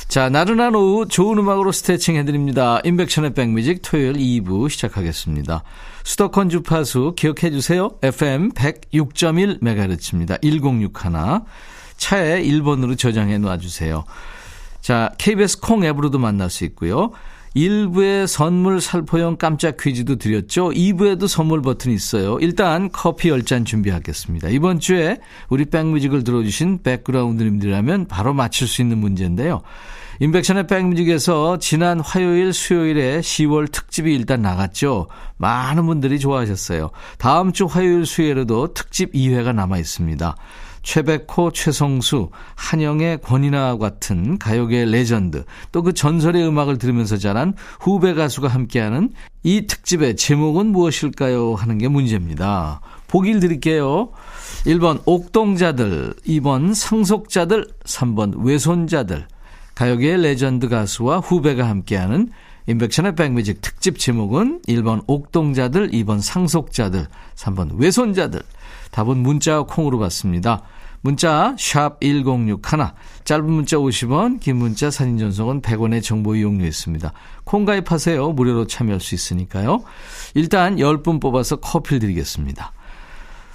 자, 0.08 0.30
나른한 0.30 0.74
오후 0.74 1.08
좋은 1.08 1.38
음악으로 1.38 1.72
스트레칭 1.72 2.16
해드립니다. 2.16 2.80
인백션의 2.84 3.34
백뮤직 3.34 3.82
토요일 3.84 4.14
2부 4.14 4.70
시작하겠습니다. 4.70 5.64
수도권 6.04 6.50
주파수 6.50 7.14
기억해 7.16 7.52
주세요. 7.52 7.92
FM 8.02 8.52
106.1MHz입니다. 8.54 10.42
1061. 10.42 11.42
차에 11.98 12.42
1번으로 12.42 12.98
저장해 12.98 13.38
놔주세요. 13.38 14.06
자, 14.82 15.12
KBS 15.18 15.60
콩 15.60 15.84
앱으로도 15.84 16.18
만날 16.18 16.50
수 16.50 16.64
있고요. 16.66 17.12
1부에 17.58 18.28
선물 18.28 18.80
살포형 18.80 19.38
깜짝 19.38 19.78
퀴즈도 19.78 20.18
드렸죠. 20.18 20.70
2부에도 20.70 21.28
선물 21.28 21.64
버튼이 21.64 21.94
있어요. 21.96 22.38
일단 22.40 22.90
커피 22.92 23.30
10잔 23.30 23.66
준비하겠습니다. 23.66 24.50
이번 24.50 24.80
주에 24.80 25.18
우리 25.50 25.66
백뮤직을 25.66 26.24
들어주신 26.24 26.84
백그라운드님들이라면 26.84 28.08
바로 28.08 28.34
맞출 28.34 28.68
수 28.68 28.82
있는 28.82 29.00
문제인데요. 29.00 29.64
인백션의 30.20 30.68
백뮤직에서 30.68 31.58
지난 31.60 32.00
화요일, 32.00 32.54
수요일에 32.54 33.20
10월 33.20 33.72
특집이 33.72 34.14
일단 34.14 34.42
나갔죠. 34.42 35.08
많은 35.38 35.86
분들이 35.86 36.20
좋아하셨어요. 36.20 36.90
다음 37.18 37.52
주 37.54 37.66
화요일, 37.66 38.06
수요일에도 38.06 38.74
특집 38.74 39.14
2회가 39.14 39.54
남아 39.54 39.78
있습니다. 39.78 40.36
최백호, 40.88 41.52
최성수, 41.52 42.30
한영애, 42.56 43.20
권인하 43.20 43.78
같은 43.78 44.38
가요계 44.38 44.86
레전드, 44.86 45.44
또 45.74 45.82
그 45.82 45.92
전설의 45.92 46.48
음악을 46.48 46.78
들으면서 46.78 47.18
자란 47.18 47.54
후배 47.82 48.14
가수가 48.14 48.48
함께하는 48.48 49.12
이 49.44 49.68
특집의 49.68 50.16
제목은 50.16 50.68
무엇일까요? 50.68 51.56
하는 51.56 51.78
게 51.78 51.90
문제입니다. 51.90 52.80
보기를 53.10 53.42
드릴게요. 53.42 54.12
1번 54.66 55.02
옥동자들, 55.06 56.14
2번 56.26 56.74
상속자들, 56.74 57.68
3번 57.84 58.46
외손자들. 58.46 59.28
가요계의 59.76 60.22
레전드 60.22 60.70
가수와 60.70 61.20
후배가 61.20 61.68
함께하는 61.68 62.30
인백션의 62.68 63.16
백뮤직 63.16 63.60
특집 63.60 64.00
제목은 64.00 64.62
1번 64.70 65.04
옥동자들, 65.08 65.92
2번 65.92 66.22
상속자들, 66.22 67.08
3번 67.36 67.78
외손자들. 67.78 68.42
답은 68.92 69.18
문자와 69.18 69.64
콩으로 69.64 70.00
받습니다. 70.00 70.64
문자 71.02 71.56
1061, 71.58 72.58
짧은 73.24 73.46
문자 73.46 73.78
50원, 73.78 74.40
긴 74.40 74.58
문자 74.58 74.90
사진 74.90 75.18
전송은 75.18 75.62
100원의 75.62 76.04
정보 76.04 76.36
이용료 76.36 76.66
있습니다. 76.66 77.12
콩 77.44 77.66
가입하세요. 77.66 78.32
무료로 78.32 78.68
참여할 78.68 79.00
수 79.00 79.16
있으니까요. 79.16 79.84
일단 80.34 80.78
10분 80.78 81.22
뽑아서 81.22 81.58
커피를 81.58 82.00
드리겠습니다. 82.00 82.74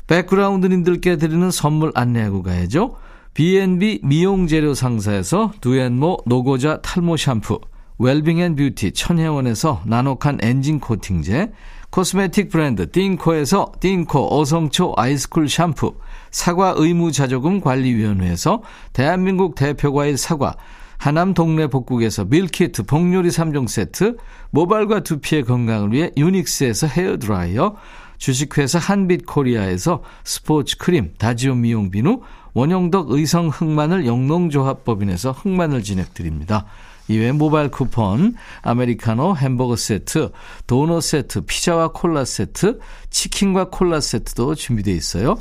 백그라운드님들께 0.06 1.16
드리는 1.16 1.50
선물 1.50 1.92
안내하고 1.94 2.42
가야죠. 2.42 2.96
B&B 3.34 4.00
미용재료 4.02 4.75
상사에서 4.75 5.52
두앤모 5.61 6.18
노고자 6.26 6.80
탈모 6.82 7.16
샴푸, 7.16 7.61
웰빙앤뷰티 7.99 8.92
천혜원에서 8.92 9.82
나노칸 9.87 10.38
엔진 10.42 10.80
코팅제, 10.80 11.50
코스메틱 11.90 12.50
브랜드 12.50 12.90
띵코에서 12.90 13.72
띵코 13.81 14.38
어성초 14.40 14.94
아이스쿨 14.96 15.48
샴푸, 15.48 15.94
사과 16.33 16.75
의무자조금 16.77 17.61
관리위원회에서 17.61 18.62
대한민국 18.92 19.55
대표과일 19.55 20.16
사과, 20.16 20.57
하남 20.99 21.35
동네 21.35 21.66
복국에서 21.66 22.25
밀키트 22.25 22.85
복요리 22.85 23.29
3종 23.29 23.68
세트, 23.68 24.16
모발과 24.51 25.01
두피의 25.01 25.45
건강을 25.45 25.92
위해 25.92 26.11
유닉스에서 26.16 26.87
헤어드라이어, 26.87 27.77
주식회사 28.18 28.79
한빛코리아에서 28.79 30.03
스포츠 30.25 30.79
크림, 30.79 31.12
다지오 31.18 31.57
미용 31.57 31.90
비누, 31.90 32.21
원형덕 32.55 33.11
의성 33.11 33.49
흑마늘 33.49 34.07
영농조합법인에서 34.07 35.33
흑마늘 35.33 35.83
진행드립니다. 35.83 36.66
이외에 37.09 37.33
모바일 37.33 37.68
쿠폰, 37.68 38.35
아메리카노 38.62 39.37
햄버거 39.37 39.75
세트, 39.75 40.31
도넛 40.68 41.03
세트, 41.03 41.40
피자와 41.47 41.88
콜라 41.88 42.25
세트, 42.25 42.79
치킨과 43.11 43.71
콜라 43.71 44.01
세트도 44.01 44.55
준비되어 44.55 44.95
있어요. 44.95 45.37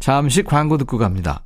잠시 0.00 0.42
광고 0.42 0.78
듣고 0.78 0.98
갑니다. 0.98 1.42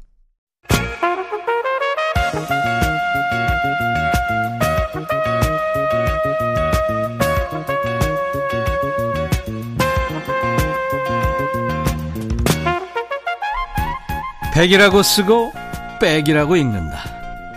백이라고 14.55 15.03
쓰고 15.03 15.53
백이라고 15.99 16.57
읽는다. 16.57 16.99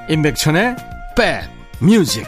임백천의 0.09 0.75
백 1.17 1.43
뮤직 1.79 2.25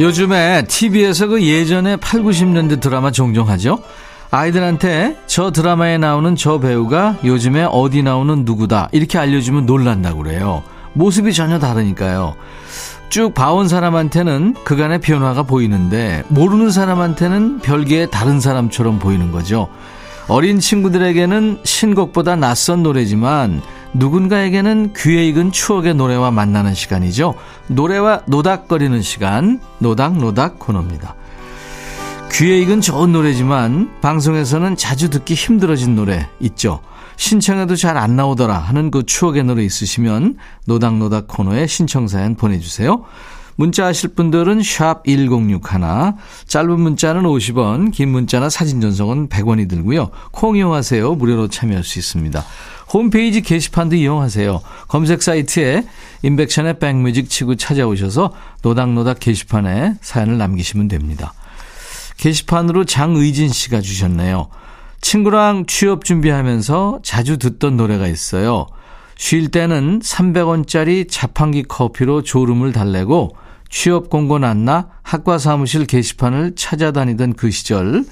요즘에 0.00 0.62
TV에서 0.66 1.26
그 1.26 1.42
예전에 1.42 1.96
8, 1.96 2.22
90년대 2.22 2.80
드라마 2.80 3.10
종종 3.10 3.50
하죠? 3.50 3.80
아이들한테 4.30 5.18
저 5.26 5.50
드라마에 5.50 5.98
나오는 5.98 6.36
저 6.36 6.58
배우가 6.58 7.18
요즘에 7.22 7.66
어디 7.70 8.02
나오는 8.02 8.44
누구다 8.46 8.88
이렇게 8.92 9.18
알려주면 9.18 9.66
놀란다고 9.66 10.22
그래요. 10.22 10.62
모습이 10.94 11.34
전혀 11.34 11.58
다르니까요. 11.58 12.34
쭉 13.10 13.34
봐온 13.34 13.68
사람한테는 13.68 14.54
그간의 14.64 15.00
변화가 15.00 15.42
보이는데 15.42 16.22
모르는 16.28 16.70
사람한테는 16.70 17.58
별개의 17.58 18.10
다른 18.10 18.40
사람처럼 18.40 19.00
보이는 19.00 19.30
거죠. 19.32 19.68
어린 20.30 20.60
친구들에게는 20.60 21.58
신곡보다 21.64 22.36
낯선 22.36 22.84
노래지만 22.84 23.60
누군가에게는 23.94 24.92
귀에 24.96 25.26
익은 25.26 25.50
추억의 25.50 25.94
노래와 25.96 26.30
만나는 26.30 26.72
시간이죠. 26.72 27.34
노래와 27.66 28.22
노닥거리는 28.26 29.02
시간, 29.02 29.60
노닥노닥 29.80 30.60
코너입니다. 30.60 31.16
귀에 32.30 32.60
익은 32.60 32.80
좋은 32.80 33.10
노래지만 33.10 33.90
방송에서는 34.00 34.76
자주 34.76 35.10
듣기 35.10 35.34
힘들어진 35.34 35.96
노래 35.96 36.28
있죠. 36.38 36.80
신청해도 37.16 37.74
잘 37.74 37.96
안 37.96 38.14
나오더라 38.14 38.56
하는 38.56 38.92
그 38.92 39.04
추억의 39.04 39.42
노래 39.42 39.64
있으시면 39.64 40.36
노닥노닥 40.64 41.26
코너에 41.26 41.66
신청사연 41.66 42.36
보내주세요. 42.36 43.04
문자 43.56 43.86
하실 43.86 44.10
분들은 44.10 44.62
샵 44.62 45.04
1061, 45.04 45.60
짧은 46.46 46.80
문자는 46.80 47.22
50원, 47.22 47.92
긴 47.92 48.10
문자나 48.10 48.48
사진 48.48 48.80
전송은 48.80 49.28
100원이 49.28 49.68
들고요. 49.68 50.10
콩 50.30 50.56
이용하세요. 50.56 51.14
무료로 51.14 51.48
참여할 51.48 51.84
수 51.84 51.98
있습니다. 51.98 52.44
홈페이지 52.92 53.40
게시판도 53.40 53.96
이용하세요. 53.96 54.60
검색 54.88 55.22
사이트에 55.22 55.84
인백션의 56.22 56.78
백뮤직 56.78 57.30
치고 57.30 57.54
찾아오셔서 57.54 58.32
노닥노닥 58.62 59.20
게시판에 59.20 59.94
사연을 60.00 60.38
남기시면 60.38 60.88
됩니다. 60.88 61.32
게시판으로 62.16 62.84
장의진 62.84 63.48
씨가 63.50 63.80
주셨네요. 63.80 64.48
친구랑 65.00 65.64
취업 65.66 66.04
준비하면서 66.04 67.00
자주 67.02 67.38
듣던 67.38 67.76
노래가 67.76 68.06
있어요. 68.06 68.66
쉴 69.20 69.48
때는 69.50 69.98
300원짜리 70.00 71.06
자판기 71.06 71.64
커피로 71.64 72.22
졸음을 72.22 72.72
달래고 72.72 73.36
취업 73.68 74.08
공고 74.08 74.38
났나 74.38 74.88
학과 75.02 75.36
사무실 75.36 75.84
게시판을 75.84 76.54
찾아다니던 76.56 77.34
그 77.34 77.50
시절 77.50 78.02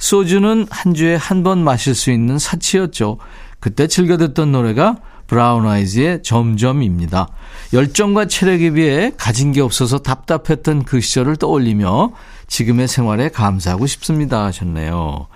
소주는 0.00 0.66
한 0.68 0.92
주에 0.92 1.14
한 1.14 1.44
번 1.44 1.62
마실 1.62 1.94
수 1.94 2.10
있는 2.10 2.40
사치였죠. 2.40 3.18
그때 3.60 3.86
즐겨 3.86 4.16
듣던 4.16 4.50
노래가 4.50 4.96
브라운 5.28 5.68
아이즈의 5.68 6.24
점점입니다. 6.24 7.28
열정과 7.72 8.26
체력에 8.26 8.72
비해 8.72 9.12
가진 9.16 9.52
게 9.52 9.60
없어서 9.60 9.98
답답했던 9.98 10.82
그 10.82 11.00
시절을 11.00 11.36
떠올리며 11.36 12.10
지금의 12.48 12.88
생활에 12.88 13.28
감사하고 13.28 13.86
싶습니다 13.86 14.44
하셨네요. 14.46 15.28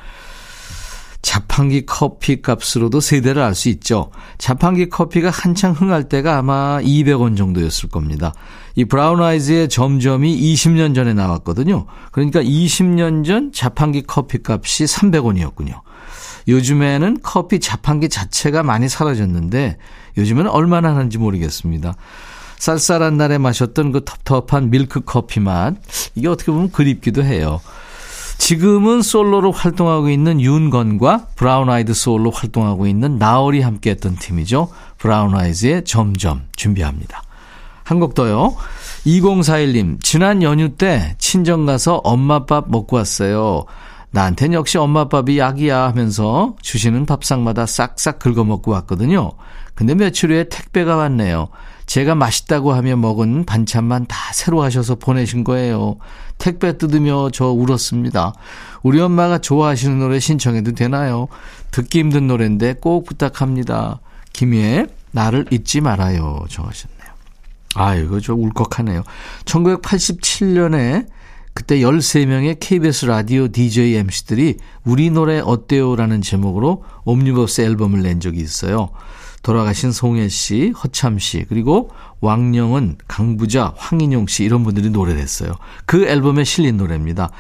자판기 1.23 1.85
커피 1.87 2.41
값으로도 2.41 3.01
세대를 3.01 3.43
알 3.43 3.55
수 3.55 3.69
있죠. 3.69 4.11
자판기 4.39 4.89
커피가 4.89 5.31
한창 5.31 5.73
흥할 5.73 6.09
때가 6.09 6.39
아마 6.39 6.81
200원 6.81 7.37
정도였을 7.37 7.89
겁니다. 7.89 8.33
이 8.75 8.85
브라운 8.85 9.21
아이즈의 9.21 9.69
점점이 9.69 10.55
20년 10.55 10.95
전에 10.95 11.13
나왔거든요. 11.13 11.87
그러니까 12.13 12.43
20년 12.43 13.25
전 13.25 13.53
자판기 13.53 14.03
커피 14.07 14.39
값이 14.43 14.85
300원이었군요. 14.85 15.81
요즘에는 16.49 17.19
커피 17.23 17.61
자판기 17.61 18.09
자체가 18.09 18.63
많이 18.63 18.89
사라졌는데 18.89 19.77
요즘에는 20.17 20.51
얼마나 20.51 20.95
하는지 20.95 21.19
모르겠습니다. 21.19 21.95
쌀쌀한 22.59 23.17
날에 23.17 23.39
마셨던 23.39 23.93
그 23.93 24.05
텁텁한 24.05 24.71
밀크 24.71 25.01
커피 25.01 25.41
맛 25.41 25.75
이게 26.15 26.29
어떻게 26.29 26.53
보면 26.53 26.71
그립기도 26.71 27.25
해요. 27.25 27.61
지금은 28.41 29.03
솔로로 29.03 29.53
활동하고 29.53 30.09
있는 30.09 30.41
윤건과 30.41 31.27
브라운 31.37 31.69
아이드 31.69 31.93
소울로 31.93 32.31
활동하고 32.31 32.87
있는 32.87 33.19
나얼이 33.19 33.61
함께했던 33.61 34.17
팀이죠. 34.17 34.71
브라운 34.99 35.37
아이즈의 35.37 35.85
점점 35.85 36.47
준비합니다. 36.57 37.23
한 37.85 38.01
곡 38.01 38.15
더요. 38.15 38.57
2041님, 39.05 40.03
지난 40.03 40.43
연휴 40.43 40.71
때 40.71 41.17
친정 41.19 41.67
가서 41.67 41.97
엄마 42.03 42.47
밥 42.47 42.71
먹고 42.71 42.97
왔어요. 42.97 43.67
나한텐 44.13 44.55
역시 44.55 44.79
엄마 44.79 45.09
밥이 45.09 45.39
약이야 45.39 45.89
하면서 45.89 46.57
주시는 46.63 47.05
밥상마다 47.07 47.67
싹싹 47.67 48.19
긁어 48.19 48.45
먹고 48.45 48.71
왔거든요. 48.73 49.33
근데 49.75 49.95
며칠 49.95 50.31
후에 50.31 50.45
택배가 50.49 50.97
왔네요. 50.97 51.49
제가 51.87 52.15
맛있다고 52.15 52.73
하며 52.73 52.97
먹은 52.97 53.45
반찬만 53.45 54.07
다 54.07 54.17
새로 54.33 54.63
하셔서 54.63 54.95
보내신 54.95 55.45
거예요. 55.45 55.97
택배 56.41 56.77
뜯으며 56.77 57.31
저 57.33 57.47
울었습니다. 57.47 58.33
우리 58.83 59.01
엄마가 59.01 59.39
좋아하시는 59.39 59.99
노래 60.01 60.19
신청해도 60.19 60.73
되나요? 60.73 61.29
듣기 61.71 62.01
힘든 62.01 62.27
노래인데 62.27 62.77
꼭 62.81 63.07
부탁합니다. 63.07 64.01
김희애 64.33 64.87
나를 65.13 65.47
잊지 65.51 65.81
말아요 65.81 66.45
정하셨네요. 66.49 67.11
아 67.75 67.95
이거 67.95 68.19
좀 68.19 68.43
울컥하네요. 68.43 69.05
1987년에 69.45 71.07
그때 71.53 71.79
13명의 71.79 72.57
KBS 72.59 73.07
라디오 73.07 73.49
DJ 73.49 73.97
MC들이 73.97 74.57
우리 74.85 75.11
노래 75.11 75.41
어때요라는 75.41 76.23
제목으로 76.23 76.85
옴니버스 77.05 77.61
앨범을 77.61 78.03
낸 78.03 78.21
적이 78.21 78.41
있어요. 78.41 78.91
돌아가신 79.43 79.91
송혜 79.91 80.29
씨, 80.29 80.71
허참 80.71 81.19
씨, 81.19 81.47
그리고 81.49 81.91
왕영은, 82.21 82.99
강부자, 83.09 83.73
황인용 83.77 84.27
씨 84.27 84.45
이런 84.45 84.65
분들이 84.65 84.91
노래를 84.91 85.21
했어요. 85.21 85.55
그 85.87 86.07
앨범에 86.07 86.45
실린 86.45 86.77
노래입니다. 86.77 87.31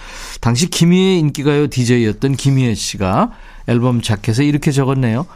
당시 0.40 0.68
김희애 0.68 1.18
인기가요 1.18 1.68
DJ였던 1.68 2.36
김희애 2.36 2.74
씨가 2.74 3.32
앨범 3.66 4.00
자켓에 4.00 4.44
이렇게 4.46 4.72
적었네요. 4.72 5.26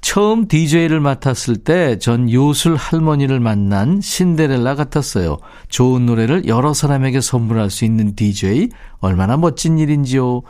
처음 0.00 0.48
DJ를 0.48 0.98
맡았을 1.00 1.58
때 1.58 1.98
전 1.98 2.30
요술 2.32 2.76
할머니를 2.76 3.38
만난 3.38 4.00
신데렐라 4.00 4.74
같았어요. 4.74 5.38
좋은 5.68 6.06
노래를 6.06 6.46
여러 6.48 6.72
사람에게 6.72 7.20
선물할 7.20 7.68
수 7.70 7.84
있는 7.84 8.14
DJ 8.16 8.70
얼마나 9.00 9.36
멋진 9.36 9.78
일인지요. 9.78 10.42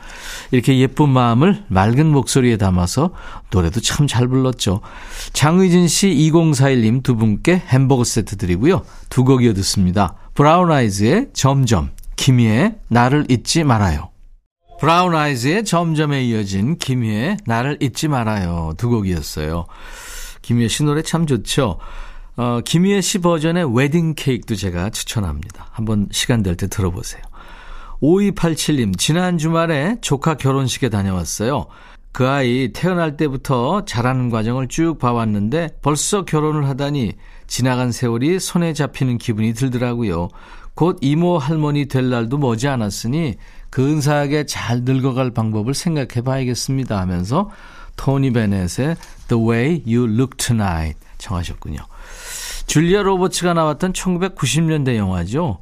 이렇게 0.53 0.79
예쁜 0.79 1.09
마음을 1.09 1.65
맑은 1.69 2.07
목소리에 2.07 2.57
담아서 2.59 3.11
노래도 3.51 3.81
참 3.81 4.07
잘 4.07 4.29
불렀죠. 4.29 4.81
장의진 5.33 5.89
씨 5.89 6.09
2041님 6.09 7.03
두 7.03 7.17
분께 7.17 7.61
햄버거 7.69 8.05
세트 8.05 8.37
드리고요. 8.37 8.83
두 9.09 9.25
곡 9.25 9.43
이어 9.45 9.53
듣습니다. 9.55 10.15
브라운 10.35 10.71
아이즈의 10.71 11.29
점점, 11.33 11.91
김희의 12.17 12.77
나를 12.89 13.27
잊지 13.29 13.65
말아요. 13.65 14.10
브라운 14.81 15.15
아이즈의 15.15 15.65
점점에 15.67 16.25
이어진 16.25 16.79
김희의 16.79 17.37
나를 17.45 17.77
잊지 17.81 18.09
말아요. 18.09 18.73
두 18.79 18.89
곡이었어요. 18.89 19.67
김희애 20.41 20.69
씨 20.69 20.85
노래 20.85 21.03
참 21.03 21.27
좋죠. 21.27 21.79
어, 22.37 22.61
김희애 22.65 23.03
씨 23.03 23.19
버전의 23.19 23.77
웨딩 23.77 24.15
케이크도 24.17 24.55
제가 24.57 24.89
추천합니다. 24.89 25.69
한번 25.73 26.09
시간 26.13 26.43
될 26.43 26.57
때 26.57 26.67
들어보세요. 26.67 27.21
5287님, 28.01 28.97
지난 28.97 29.37
주말에 29.37 29.97
조카 30.01 30.35
결혼식에 30.35 30.89
다녀왔어요. 30.89 31.67
그 32.13 32.27
아이 32.27 32.73
태어날 32.73 33.19
때부터 33.19 33.85
자라는 33.85 34.31
과정을 34.31 34.69
쭉 34.69 34.99
봐왔는데 34.99 35.69
벌써 35.83 36.25
결혼을 36.25 36.67
하다니 36.67 37.13
지나간 37.47 37.93
세월이 37.93 38.41
손에 38.41 38.73
잡히는 38.73 39.19
기분이 39.19 39.53
들더라고요. 39.53 40.29
곧 40.75 40.97
이모 41.03 41.37
할머니 41.37 41.87
될 41.87 42.09
날도 42.09 42.39
머지 42.39 42.67
않았으니 42.67 43.35
근사하게 43.71 44.47
잘 44.47 44.83
늙어갈 44.83 45.31
방법을 45.31 45.75
생각해 45.75 46.23
봐야겠습니다 46.25 46.99
하면서 46.99 47.51
토니 47.97 48.33
베넷의 48.33 48.97
The 49.29 49.43
Way 49.43 49.83
You 49.87 50.13
Look 50.13 50.37
Tonight 50.37 50.99
청하셨군요. 51.19 51.79
줄리아 52.67 53.03
로버츠가 53.03 53.55
나왔던 53.55 53.93
1990년대 53.93 54.97
영화죠. 54.97 55.59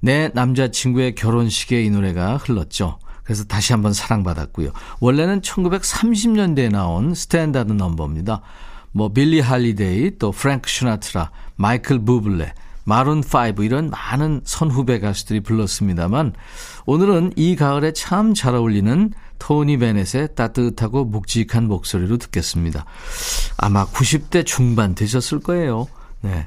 내 0.00 0.30
남자친구의 0.34 1.14
결혼식에 1.14 1.82
이 1.82 1.90
노래가 1.90 2.36
흘렀죠. 2.36 2.98
그래서 3.22 3.44
다시 3.44 3.72
한번 3.72 3.92
사랑받았고요. 3.92 4.72
원래는 5.00 5.40
1930년대에 5.40 6.70
나온 6.70 7.14
standard 7.14 7.72
number입니다. 7.72 8.42
뭐 8.90 9.12
빌리 9.12 9.40
할리데이, 9.40 10.18
또 10.18 10.32
프랭크 10.32 10.68
시나트라, 10.68 11.30
마이클 11.56 12.04
부블레, 12.04 12.52
마룬5 12.86 13.64
이런 13.64 13.90
많은 13.90 14.42
선후배 14.44 14.98
가수들이 15.00 15.40
불렀습니다만 15.40 16.32
오늘은 16.86 17.32
이 17.36 17.56
가을에 17.56 17.92
참 17.92 18.34
잘 18.34 18.54
어울리는 18.54 19.12
토니 19.38 19.78
베넷의 19.78 20.34
따뜻하고 20.34 21.04
묵직한 21.04 21.68
목소리로 21.68 22.16
듣겠습니다. 22.18 22.84
아마 23.58 23.84
90대 23.86 24.46
중반 24.46 24.94
되셨을 24.94 25.40
거예요. 25.40 25.86
네. 26.20 26.46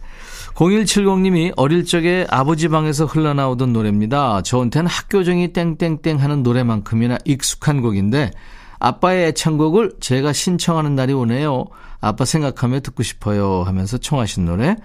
0170님이 0.56 1.54
어릴 1.58 1.86
적에 1.86 2.26
아버지 2.30 2.70
방에서 2.70 3.06
흘러나오던 3.06 3.74
노래입니다. 3.74 4.42
저한테는 4.42 4.88
학교정이 4.88 5.52
땡땡땡 5.52 6.22
하는 6.22 6.44
노래만큼이나 6.44 7.18
익숙한 7.26 7.82
곡인데 7.82 8.32
아빠의 8.80 9.28
애창곡을 9.28 9.96
제가 10.00 10.32
신청하는 10.32 10.96
날이 10.96 11.14
오네요. 11.14 11.66
아빠 12.00 12.24
생각하며 12.24 12.82
듣고 12.82 13.04
싶어요 13.04 13.64
하면서 13.64 13.98
청하신 13.98 14.46
노래 14.46 14.76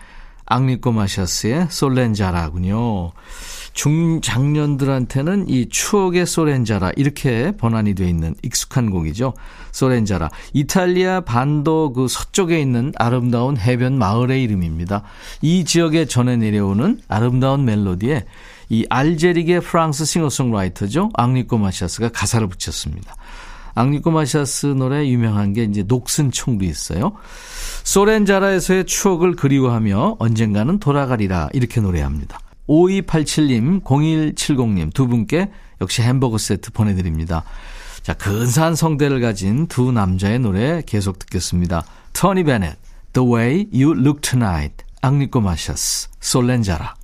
앙리코 0.51 0.93
마샤스의 0.93 1.69
솔렌자라군요. 1.71 3.13
중장년들한테는 3.73 5.49
이 5.49 5.69
추억의 5.69 6.27
소렌자라 6.27 6.91
이렇게 6.97 7.53
번안이 7.57 7.95
되어 7.95 8.09
있는 8.09 8.35
익숙한 8.43 8.91
곡이죠. 8.91 9.33
소렌자라. 9.71 10.29
이탈리아 10.53 11.21
반도 11.21 11.93
그 11.93 12.09
서쪽에 12.09 12.61
있는 12.61 12.93
아름다운 12.97 13.57
해변 13.57 13.97
마을의 13.97 14.43
이름입니다. 14.43 15.05
이 15.41 15.65
지역에 15.65 16.07
전해 16.07 16.37
내려오는 16.37 17.01
아름다운 17.09 17.65
멜로디에 17.65 18.25
이 18.71 18.87
알제리계 18.91 19.61
프랑스 19.61 20.05
싱어송라이터죠. 20.05 21.11
앙리코 21.15 21.59
마샤스가 21.59 22.09
가사를 22.11 22.47
붙였습니다. 22.49 23.15
앙리코 23.75 24.11
마샤스 24.11 24.67
노래 24.67 25.07
유명한 25.09 25.53
게 25.53 25.65
이제 25.65 25.83
녹슨 25.83 26.31
총도 26.31 26.65
있어요. 26.65 27.13
소렌자라에서의 27.85 28.85
추억을 28.87 29.37
그리워하며 29.37 30.17
언젠가는 30.19 30.79
돌아가리라 30.79 31.49
이렇게 31.53 31.81
노래합니다. 31.81 32.39
5287님, 32.69 33.83
0170님 33.83 34.95
두 34.95 35.09
분께 35.09 35.51
역시 35.81 36.03
햄버거 36.03 36.39
세트 36.39 36.73
보내드립니다. 36.73 37.43
자, 38.03 38.15
근사한 38.15 38.75
성대를 38.75 39.21
가진 39.21 39.67
두 39.67 39.93
남자의 39.93 40.39
노래 40.39 40.83
계속 40.87 41.19
듣겠습니다. 41.19 41.85
토니 42.13 42.45
베넷, 42.45 42.77
The 43.13 43.29
Way 43.29 43.67
You 43.73 43.93
Look 43.99 44.21
Tonight, 44.21 44.85
앙리코 45.03 45.41
마샤스, 45.41 46.09
솔렌자라. 46.21 46.95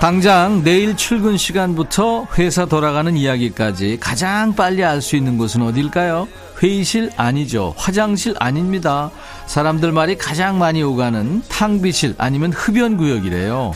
당장 0.00 0.62
내일 0.62 0.94
출근 0.96 1.38
시간부터 1.38 2.28
회사 2.38 2.66
돌아가는 2.66 3.16
이야기까지 3.16 3.96
가장 3.98 4.54
빨리 4.54 4.84
알 4.84 5.00
수 5.00 5.16
있는 5.16 5.38
곳은 5.38 5.62
어딜까요? 5.62 6.28
회의실 6.62 7.10
아니죠. 7.16 7.74
화장실 7.76 8.34
아닙니다. 8.38 9.10
사람들 9.46 9.92
말이 9.92 10.16
가장 10.16 10.58
많이 10.58 10.82
오가는 10.82 11.42
탕비실 11.48 12.14
아니면 12.18 12.52
흡연구역이래요. 12.52 13.72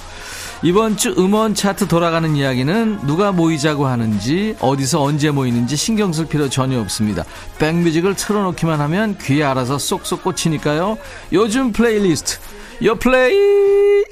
이번 0.63 0.99
주 0.99 1.15
음원 1.17 1.55
차트 1.55 1.89
돌아가는 1.89 2.37
이야기는 2.37 3.07
누가 3.07 3.33
모이자고 3.33 3.87
하는지 3.87 4.55
어디서 4.61 5.03
언제 5.03 5.31
모이는지 5.31 5.75
신경 5.75 6.13
쓸 6.13 6.27
필요 6.27 6.51
전혀 6.51 6.79
없습니다. 6.81 7.25
백뮤직을 7.59 8.15
틀어놓기만 8.15 8.79
하면 8.79 9.17
귀에 9.23 9.43
알아서 9.43 9.79
쏙쏙 9.79 10.23
꽂히니까요. 10.23 10.99
요즘 11.33 11.73
플레이리스트 11.73 12.39
요 12.85 12.95
플레이 12.97 14.05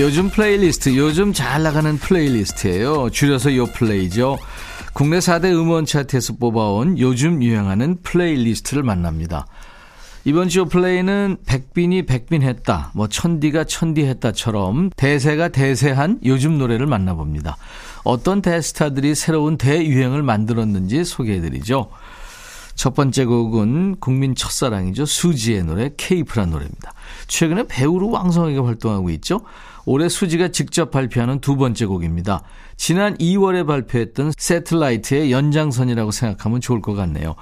요즘 0.00 0.30
플레이리스트 0.30 0.96
요즘 0.96 1.34
잘 1.34 1.62
나가는 1.62 1.98
playlist예요. 1.98 3.10
줄여서 3.10 3.54
요 3.56 3.66
play죠. 3.66 4.38
국내 4.94 5.18
4대 5.18 5.52
음원 5.52 5.84
차트에서 5.84 6.36
뽑아온 6.36 6.98
요즘 6.98 7.42
유행하는 7.42 7.98
playlist를 8.02 8.82
만납니다. 8.82 9.46
이번 10.24 10.48
주 10.48 10.64
play는 10.64 11.36
백빈이 11.44 12.06
백빈했다, 12.06 12.92
뭐 12.94 13.08
천디가 13.08 13.64
천디했다처럼 13.64 14.88
대세가 14.96 15.48
대세한 15.48 16.18
요즘 16.24 16.56
노래를 16.56 16.86
만나봅니다. 16.86 17.58
어떤 18.02 18.40
대스타들이 18.40 19.14
새로운 19.14 19.58
대유행을 19.58 20.22
만들었는지 20.22 21.04
소개해드리죠. 21.04 21.90
첫 22.74 22.94
번째 22.94 23.26
곡은 23.26 23.96
국민 24.00 24.34
첫사랑이죠. 24.34 25.04
수지의 25.04 25.64
노래 25.64 25.90
케이프란 25.98 26.48
노래입니다. 26.48 26.94
최근에 27.26 27.64
배우로 27.68 28.08
왕성하게 28.08 28.56
활동하고 28.60 29.10
있죠. 29.10 29.42
올해 29.84 30.08
수지가 30.08 30.48
직접 30.48 30.90
발표하는 30.90 31.40
두 31.40 31.56
번째 31.56 31.86
곡입니다. 31.86 32.42
지난 32.76 33.16
2월에 33.18 33.66
발표했던 33.66 34.32
세틀라이트의 34.36 35.32
연장선이라고 35.32 36.10
생각하면 36.10 36.60
좋을 36.60 36.80
것 36.80 36.94
같네요. 36.94 37.34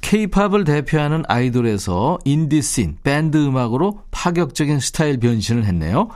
케이팝을 0.00 0.64
대표하는 0.64 1.24
아이돌에서 1.28 2.18
인디씬, 2.24 2.98
밴드 3.02 3.36
음악으로 3.36 4.00
파격적인 4.10 4.80
스타일 4.80 5.18
변신을 5.18 5.64
했네요. 5.64 6.08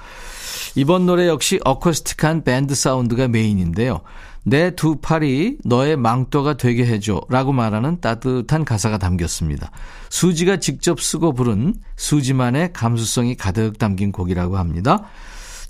이번 0.74 1.06
노래 1.06 1.26
역시 1.26 1.58
어쿠스틱한 1.64 2.44
밴드 2.44 2.74
사운드가 2.74 3.28
메인인데요. 3.28 4.00
내 4.44 4.70
두 4.70 4.96
팔이 4.96 5.58
너의 5.64 5.96
망토가 5.96 6.56
되게 6.56 6.86
해줘 6.86 7.20
라고 7.28 7.52
말하는 7.52 8.00
따뜻한 8.00 8.64
가사가 8.64 8.98
담겼습니다. 8.98 9.70
수지가 10.08 10.58
직접 10.58 11.00
쓰고 11.00 11.34
부른 11.34 11.74
수지만의 11.96 12.72
감수성이 12.72 13.34
가득 13.34 13.78
담긴 13.78 14.12
곡이라고 14.12 14.56
합니다. 14.56 15.04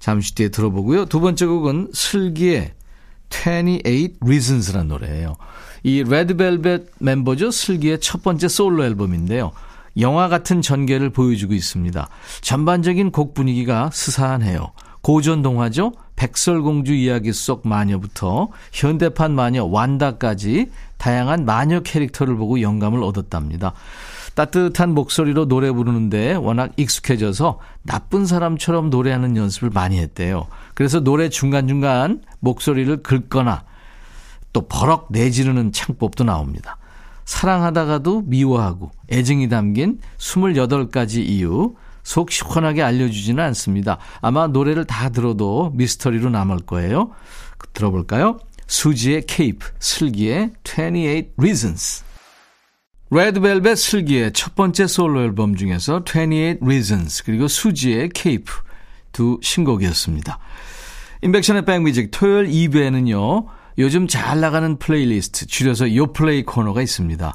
잠시 0.09 0.35
뒤에 0.35 0.49
들어보고요. 0.49 1.05
두 1.05 1.21
번째 1.21 1.45
곡은 1.45 1.91
슬기의 1.93 2.73
28 3.29 4.09
Reasons라는 4.23 4.89
노래예요. 4.89 5.37
이 5.83 6.03
레드벨벳 6.03 6.93
멤버죠. 6.99 7.51
슬기의 7.51 8.01
첫 8.01 8.23
번째 8.23 8.49
솔로 8.49 8.87
앨범인데요. 8.87 9.53
영화 10.01 10.29
같은 10.29 10.63
전개를 10.63 11.11
보여주고 11.11 11.53
있습니다. 11.53 12.09
전반적인 12.41 13.13
곡 13.13 13.35
분위기가 13.35 13.91
스산해요. 13.93 14.73
고전 15.03 15.43
동화죠. 15.43 15.93
백설공주 16.17 16.95
이야기 16.95 17.35
속 17.35 17.69
마녀부터 17.69 18.49
현대판 18.73 19.35
마녀 19.35 19.67
완다까지 19.67 20.71
다양한 20.97 21.45
마녀 21.45 21.81
캐릭터를 21.81 22.35
보고 22.35 22.63
영감을 22.63 23.03
얻었답니다. 23.03 23.75
따뜻한 24.35 24.95
목소리로 24.95 25.49
노래 25.49 25.73
부르는데 25.73 26.35
워낙 26.35 26.73
익숙해져서 26.77 27.59
나쁜 27.89 28.27
사람처럼 28.27 28.91
노래하는 28.91 29.37
연습을 29.37 29.71
많이 29.71 29.99
했대요. 29.99 30.47
그래서 30.75 31.01
노래 31.01 31.31
중간중간 31.31 32.23
목소리를 32.41 33.03
긁거나 33.03 33.65
또 34.53 34.69
버럭 34.69 35.09
내지르는 35.11 35.73
창법도 35.73 36.25
나옵니다. 36.25 36.77
사랑하다가도 37.25 38.25
미워하고 38.27 38.91
애증이 39.11 39.49
담긴 39.49 40.01
28가지 40.19 41.27
이유 41.27 41.75
속 42.03 42.31
시원하게 42.31 42.83
알려주지는 42.83 43.43
않습니다. 43.45 43.99
아마 44.21 44.47
노래를 44.47 44.85
다 44.85 45.09
들어도 45.09 45.71
미스터리로 45.75 46.31
남을 46.31 46.59
거예요. 46.61 47.11
들어볼까요? 47.73 48.39
수지의 48.67 49.25
Cape, 49.27 49.71
슬기의 49.79 50.53
28 50.63 50.93
Reasons. 51.39 52.05
레드벨벳 53.11 53.79
슬기의 53.79 54.33
첫 54.33 54.55
번째 54.55 54.87
솔로 54.87 55.23
앨범 55.23 55.57
중에서 55.57 56.03
28 56.07 56.59
Reasons 56.61 57.25
그리고 57.25 57.49
수지의 57.49 58.11
Cape 58.11 58.53
두 59.13 59.39
신곡이었습니다. 59.43 60.39
임백천의 61.23 61.65
백뮤직 61.65 62.11
토요일 62.11 62.49
2부에는요. 62.49 63.47
요즘 63.79 64.09
잘 64.09 64.41
나가는 64.41 64.79
플레이리스트 64.79 65.47
줄여서 65.47 65.95
요play 65.95 66.43
코너가 66.45 66.83
있습니다. 66.83 67.35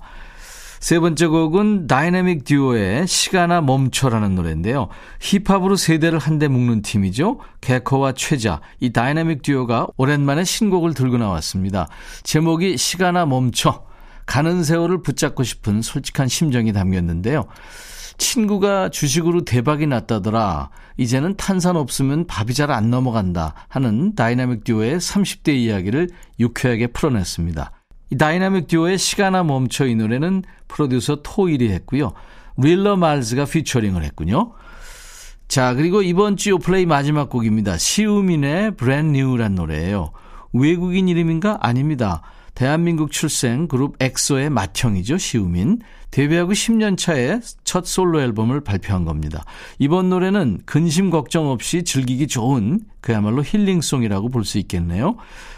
세 0.79 0.99
번째 0.99 1.27
곡은 1.27 1.88
다이내믹 1.88 2.43
듀오의 2.43 3.07
시간아 3.07 3.62
멈춰라는 3.62 4.36
노래인데요. 4.36 4.89
힙합으로 5.21 5.77
세대를 5.77 6.19
한데 6.19 6.49
묶는 6.49 6.81
팀이죠. 6.81 7.39
개코와 7.62 8.12
최자, 8.12 8.59
이 8.81 8.91
다이내믹 8.91 9.43
듀오가 9.43 9.88
오랜만에 9.95 10.43
신곡을 10.43 10.93
들고 10.93 11.17
나왔습니다. 11.17 11.88
제목이 12.23 12.77
시간아 12.77 13.25
멈춰. 13.25 13.86
가는 14.25 14.63
세월을 14.63 15.01
붙잡고 15.01 15.43
싶은 15.43 15.81
솔직한 15.81 16.27
심정이 16.27 16.73
담겼는데요. 16.73 17.45
친구가 18.17 18.89
주식으로 18.89 19.43
대박이 19.43 19.88
났다더라. 19.88 20.69
이제는 20.97 21.36
탄산 21.36 21.75
없으면 21.75 22.27
밥이 22.27 22.53
잘 22.53 22.71
안 22.71 22.89
넘어간다 22.89 23.53
하는 23.67 24.15
다이나믹 24.15 24.63
듀오의 24.63 24.97
30대 24.97 25.49
이야기를 25.55 26.09
유쾌하게 26.39 26.88
풀어냈습니다. 26.88 27.71
이 28.12 28.17
다이나믹 28.17 28.67
듀오의 28.67 28.97
시간아 28.97 29.43
멈춰 29.43 29.88
이 29.88 29.95
노래는 29.95 30.43
프로듀서 30.67 31.21
토일이 31.23 31.71
했고요. 31.71 32.13
릴러 32.57 32.95
말즈가 32.95 33.45
피처링을 33.45 34.03
했군요. 34.03 34.53
자, 35.47 35.73
그리고 35.73 36.01
이번 36.01 36.38
주 36.38 36.57
플레이 36.57 36.86
마지막 36.86 37.29
곡입니다. 37.29 37.77
시우민의 37.77 38.75
Brand 38.75 39.17
New란 39.17 39.55
노래예요. 39.55 40.12
외국인 40.53 41.07
이름인가? 41.07 41.57
아닙니다. 41.62 42.21
대한민국 42.55 43.11
출생 43.11 43.67
그룹 43.67 43.95
엑소의 43.99 44.49
맏형이죠. 44.51 45.17
시우민. 45.17 45.79
데뷔하고 46.11 46.51
10년 46.51 46.95
차에 46.95 47.39
첫 47.63 47.87
솔로 47.87 48.21
앨범을 48.21 48.61
발표한 48.61 49.03
겁니다. 49.03 49.43
이번 49.79 50.09
노래는 50.09 50.59
근심 50.65 51.09
걱정 51.09 51.49
없이 51.49 51.83
즐기기 51.83 52.27
좋은 52.27 52.81
그야말로 53.01 53.43
힐링송이라고 53.43 54.29
볼 54.29 54.43
수 54.43 54.59
있겠네요. 54.59 55.15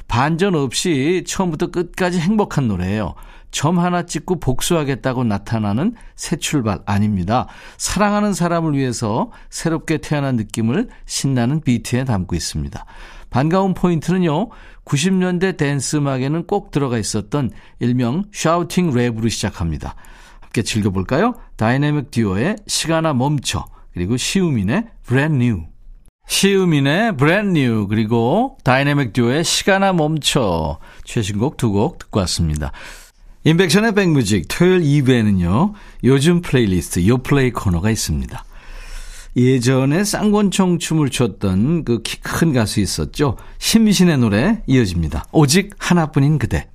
반전 0.08 0.56
없이 0.56 1.24
처음부터 1.28 1.68
끝까지 1.68 2.20
행복한 2.20 2.68
노래예요. 2.70 3.16
점 3.52 3.80
하나 3.80 4.06
찍고 4.06 4.40
복수하겠다고 4.40 5.24
나타나는 5.24 5.96
새 6.16 6.36
출발 6.36 6.80
아닙니다. 6.86 7.48
사랑하는 7.78 8.34
사람을 8.34 8.74
위해서 8.74 9.32
새롭게 9.50 9.98
태어난 9.98 10.36
느낌을 10.36 10.90
신나는 11.06 11.62
비트에 11.62 12.04
담고 12.06 12.36
있습니다. 12.36 12.86
반가운 13.30 13.74
포인트는요. 13.74 14.50
90년대 14.86 15.58
댄스 15.58 15.98
음악에는 15.98 16.46
꼭 16.48 16.72
들어가 16.72 16.98
있었던 16.98 17.52
일명 17.80 18.24
shouting 18.32 18.92
랩으로 18.92 19.30
시작합니다. 19.30 19.96
함께 20.42 20.62
즐겨볼까요? 20.62 21.34
다이내믹 21.58 22.12
듀오의 22.12 22.58
시간아 22.68 23.14
멈춰 23.14 23.66
그리고 23.94 24.16
시우민의 24.18 24.86
Brand 25.04 25.44
New 25.44 25.64
시우민의 26.28 27.18
Brand 27.18 27.60
New 27.60 27.88
그리고 27.88 28.58
다이내믹 28.64 29.14
듀오의 29.14 29.44
시간아 29.44 29.94
멈춰 29.94 30.80
최신곡 31.04 31.58
두 31.58 31.72
곡 31.72 32.00
듣고 32.00 32.20
왔습니다. 32.22 32.72
임백천의 33.44 33.94
백뮤직 33.94 34.48
토요일 34.48 34.82
2부에는요. 34.82 35.74
요즘 36.04 36.42
플레이리스트 36.42 37.06
요플레이 37.06 37.52
코너가 37.52 37.92
있습니다. 37.92 38.44
예전에 39.36 40.04
쌍권총 40.04 40.80
춤을 40.80 41.10
췄던 41.10 41.84
그 41.84 42.02
키 42.04 42.22
큰 42.22 42.54
가수 42.54 42.80
있었죠. 42.80 43.38
심신의 43.60 44.18
노래 44.18 44.62
이어집니다. 44.68 45.26
오직 45.32 45.72
하나뿐인 45.78 46.40
그대. 46.40 46.70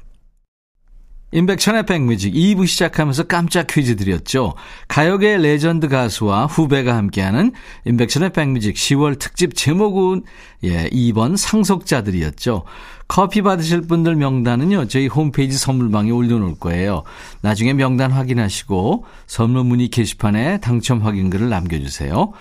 임백천의 1.32 1.86
백뮤직 1.86 2.34
2부 2.34 2.66
시작하면서 2.66 3.24
깜짝 3.28 3.68
퀴즈 3.68 3.94
드렸죠. 3.94 4.54
가요계 4.88 5.36
레전드 5.38 5.86
가수와 5.86 6.46
후배가 6.46 6.96
함께하는 6.96 7.52
임백천의 7.84 8.32
백뮤직 8.32 8.74
10월 8.74 9.16
특집 9.16 9.54
제목은 9.54 10.24
예, 10.64 10.88
2번 10.90 11.36
상속자들이었죠. 11.36 12.64
커피 13.10 13.42
받으실 13.42 13.80
분들 13.80 14.14
명단은요, 14.14 14.86
저희 14.86 15.08
홈페이지 15.08 15.58
선물방에 15.58 16.12
올려놓을 16.12 16.60
거예요. 16.60 17.02
나중에 17.40 17.72
명단 17.72 18.12
확인하시고 18.12 19.04
선물 19.26 19.64
문의 19.64 19.88
게시판에 19.88 20.60
당첨 20.60 21.00
확인글을 21.00 21.48
남겨주세요. 21.48 22.32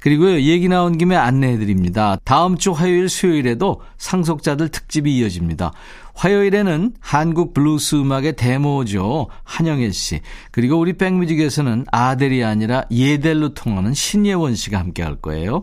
그리고요, 0.00 0.40
얘기 0.40 0.66
나온 0.66 0.98
김에 0.98 1.14
안내해드립니다. 1.14 2.16
다음 2.24 2.58
주 2.58 2.72
화요일, 2.72 3.08
수요일에도 3.08 3.80
상속자들 3.98 4.70
특집이 4.70 5.16
이어집니다. 5.18 5.72
화요일에는 6.14 6.94
한국 6.98 7.54
블루스 7.54 7.94
음악의 7.94 8.34
대모죠. 8.34 9.28
한영애 9.44 9.92
씨. 9.92 10.18
그리고 10.50 10.80
우리 10.80 10.94
백뮤직에서는 10.94 11.86
아델이 11.92 12.42
아니라 12.42 12.82
예델로 12.90 13.54
통하는 13.54 13.94
신예원 13.94 14.56
씨가 14.56 14.80
함께 14.80 15.04
할 15.04 15.14
거예요. 15.14 15.62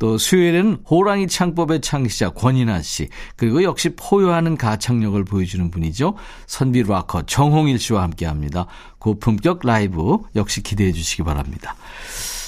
또 0.00 0.16
수요일에는 0.16 0.78
호랑이 0.90 1.28
창법의 1.28 1.82
창시자 1.82 2.30
권인아 2.30 2.80
씨, 2.80 3.08
그리고 3.36 3.62
역시 3.62 3.90
포효하는 3.94 4.56
가창력을 4.56 5.22
보여주는 5.24 5.70
분이죠. 5.70 6.14
선비 6.46 6.82
락커 6.82 7.26
정홍일 7.26 7.78
씨와 7.78 8.02
함께 8.02 8.24
합니다. 8.24 8.66
고품격 8.98 9.60
라이브 9.62 10.18
역시 10.34 10.62
기대해 10.62 10.90
주시기 10.90 11.22
바랍니다. 11.22 11.76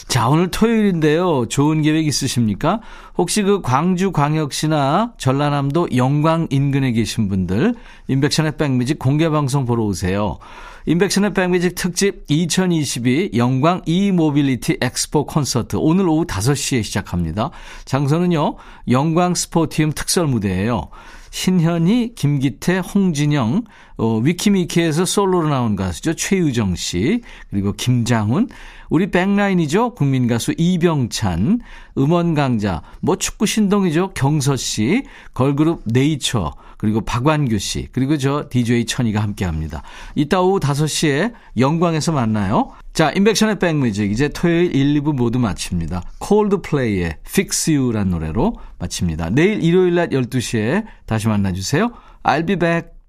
자, 0.08 0.28
오늘 0.28 0.50
토요일인데요. 0.50 1.46
좋은 1.48 1.82
계획 1.82 2.06
있으십니까? 2.06 2.80
혹시 3.18 3.42
그 3.42 3.60
광주 3.60 4.12
광역시나 4.12 5.12
전라남도 5.18 5.88
영광 5.94 6.48
인근에 6.50 6.92
계신 6.92 7.28
분들 7.28 7.74
임백천의 8.08 8.56
백뮤직 8.56 8.98
공개 8.98 9.28
방송 9.28 9.66
보러 9.66 9.84
오세요. 9.84 10.38
임백천의 10.86 11.32
백뮤직 11.32 11.74
특집 11.74 12.24
2022 12.28 13.32
영광 13.36 13.82
e-mobility 13.86 14.78
엑스포 14.80 15.26
콘서트 15.26 15.76
오늘 15.76 16.08
오후 16.08 16.24
5시에 16.26 16.82
시작합니다. 16.82 17.50
장소는요. 17.84 18.56
영광 18.88 19.34
스포티움 19.34 19.92
특설 19.92 20.26
무대예요. 20.26 20.88
신현희, 21.30 22.12
김기태, 22.14 22.78
홍진영, 22.78 23.64
어, 23.96 24.18
위키미키에서 24.18 25.06
솔로로 25.06 25.48
나온 25.48 25.76
가수죠. 25.76 26.14
최유정 26.14 26.74
씨, 26.76 27.22
그리고 27.48 27.72
김장훈, 27.72 28.48
우리 28.92 29.10
백라인이죠. 29.10 29.94
국민 29.94 30.26
가수 30.26 30.52
이병찬, 30.58 31.60
음원 31.96 32.34
강자, 32.34 32.82
뭐 33.00 33.16
축구 33.16 33.46
신동이죠. 33.46 34.12
경서 34.12 34.56
씨, 34.56 35.04
걸그룹 35.32 35.80
네이처, 35.86 36.52
그리고 36.76 37.00
박완규 37.00 37.58
씨, 37.58 37.88
그리고 37.92 38.18
저 38.18 38.50
DJ 38.50 38.84
천이가 38.84 39.22
함께 39.22 39.46
합니다. 39.46 39.82
이따 40.14 40.42
오후 40.42 40.60
5시에 40.60 41.32
영광에서 41.56 42.12
만나요. 42.12 42.72
자, 42.92 43.10
인백션의 43.16 43.58
백뮤직. 43.60 44.10
이제 44.10 44.28
토요일 44.28 44.76
1, 44.76 45.00
2부 45.00 45.14
모두 45.14 45.38
마칩니다. 45.38 46.02
콜드플레이의 46.18 47.16
Fix 47.26 47.70
You란 47.70 48.10
노래로 48.10 48.52
마칩니다. 48.78 49.30
내일 49.30 49.64
일요일 49.64 49.94
낮 49.94 50.10
12시에 50.10 50.84
다시 51.06 51.28
만나주세요. 51.28 51.92
I'll 52.24 52.46
be 52.46 52.56
back. 52.56 53.01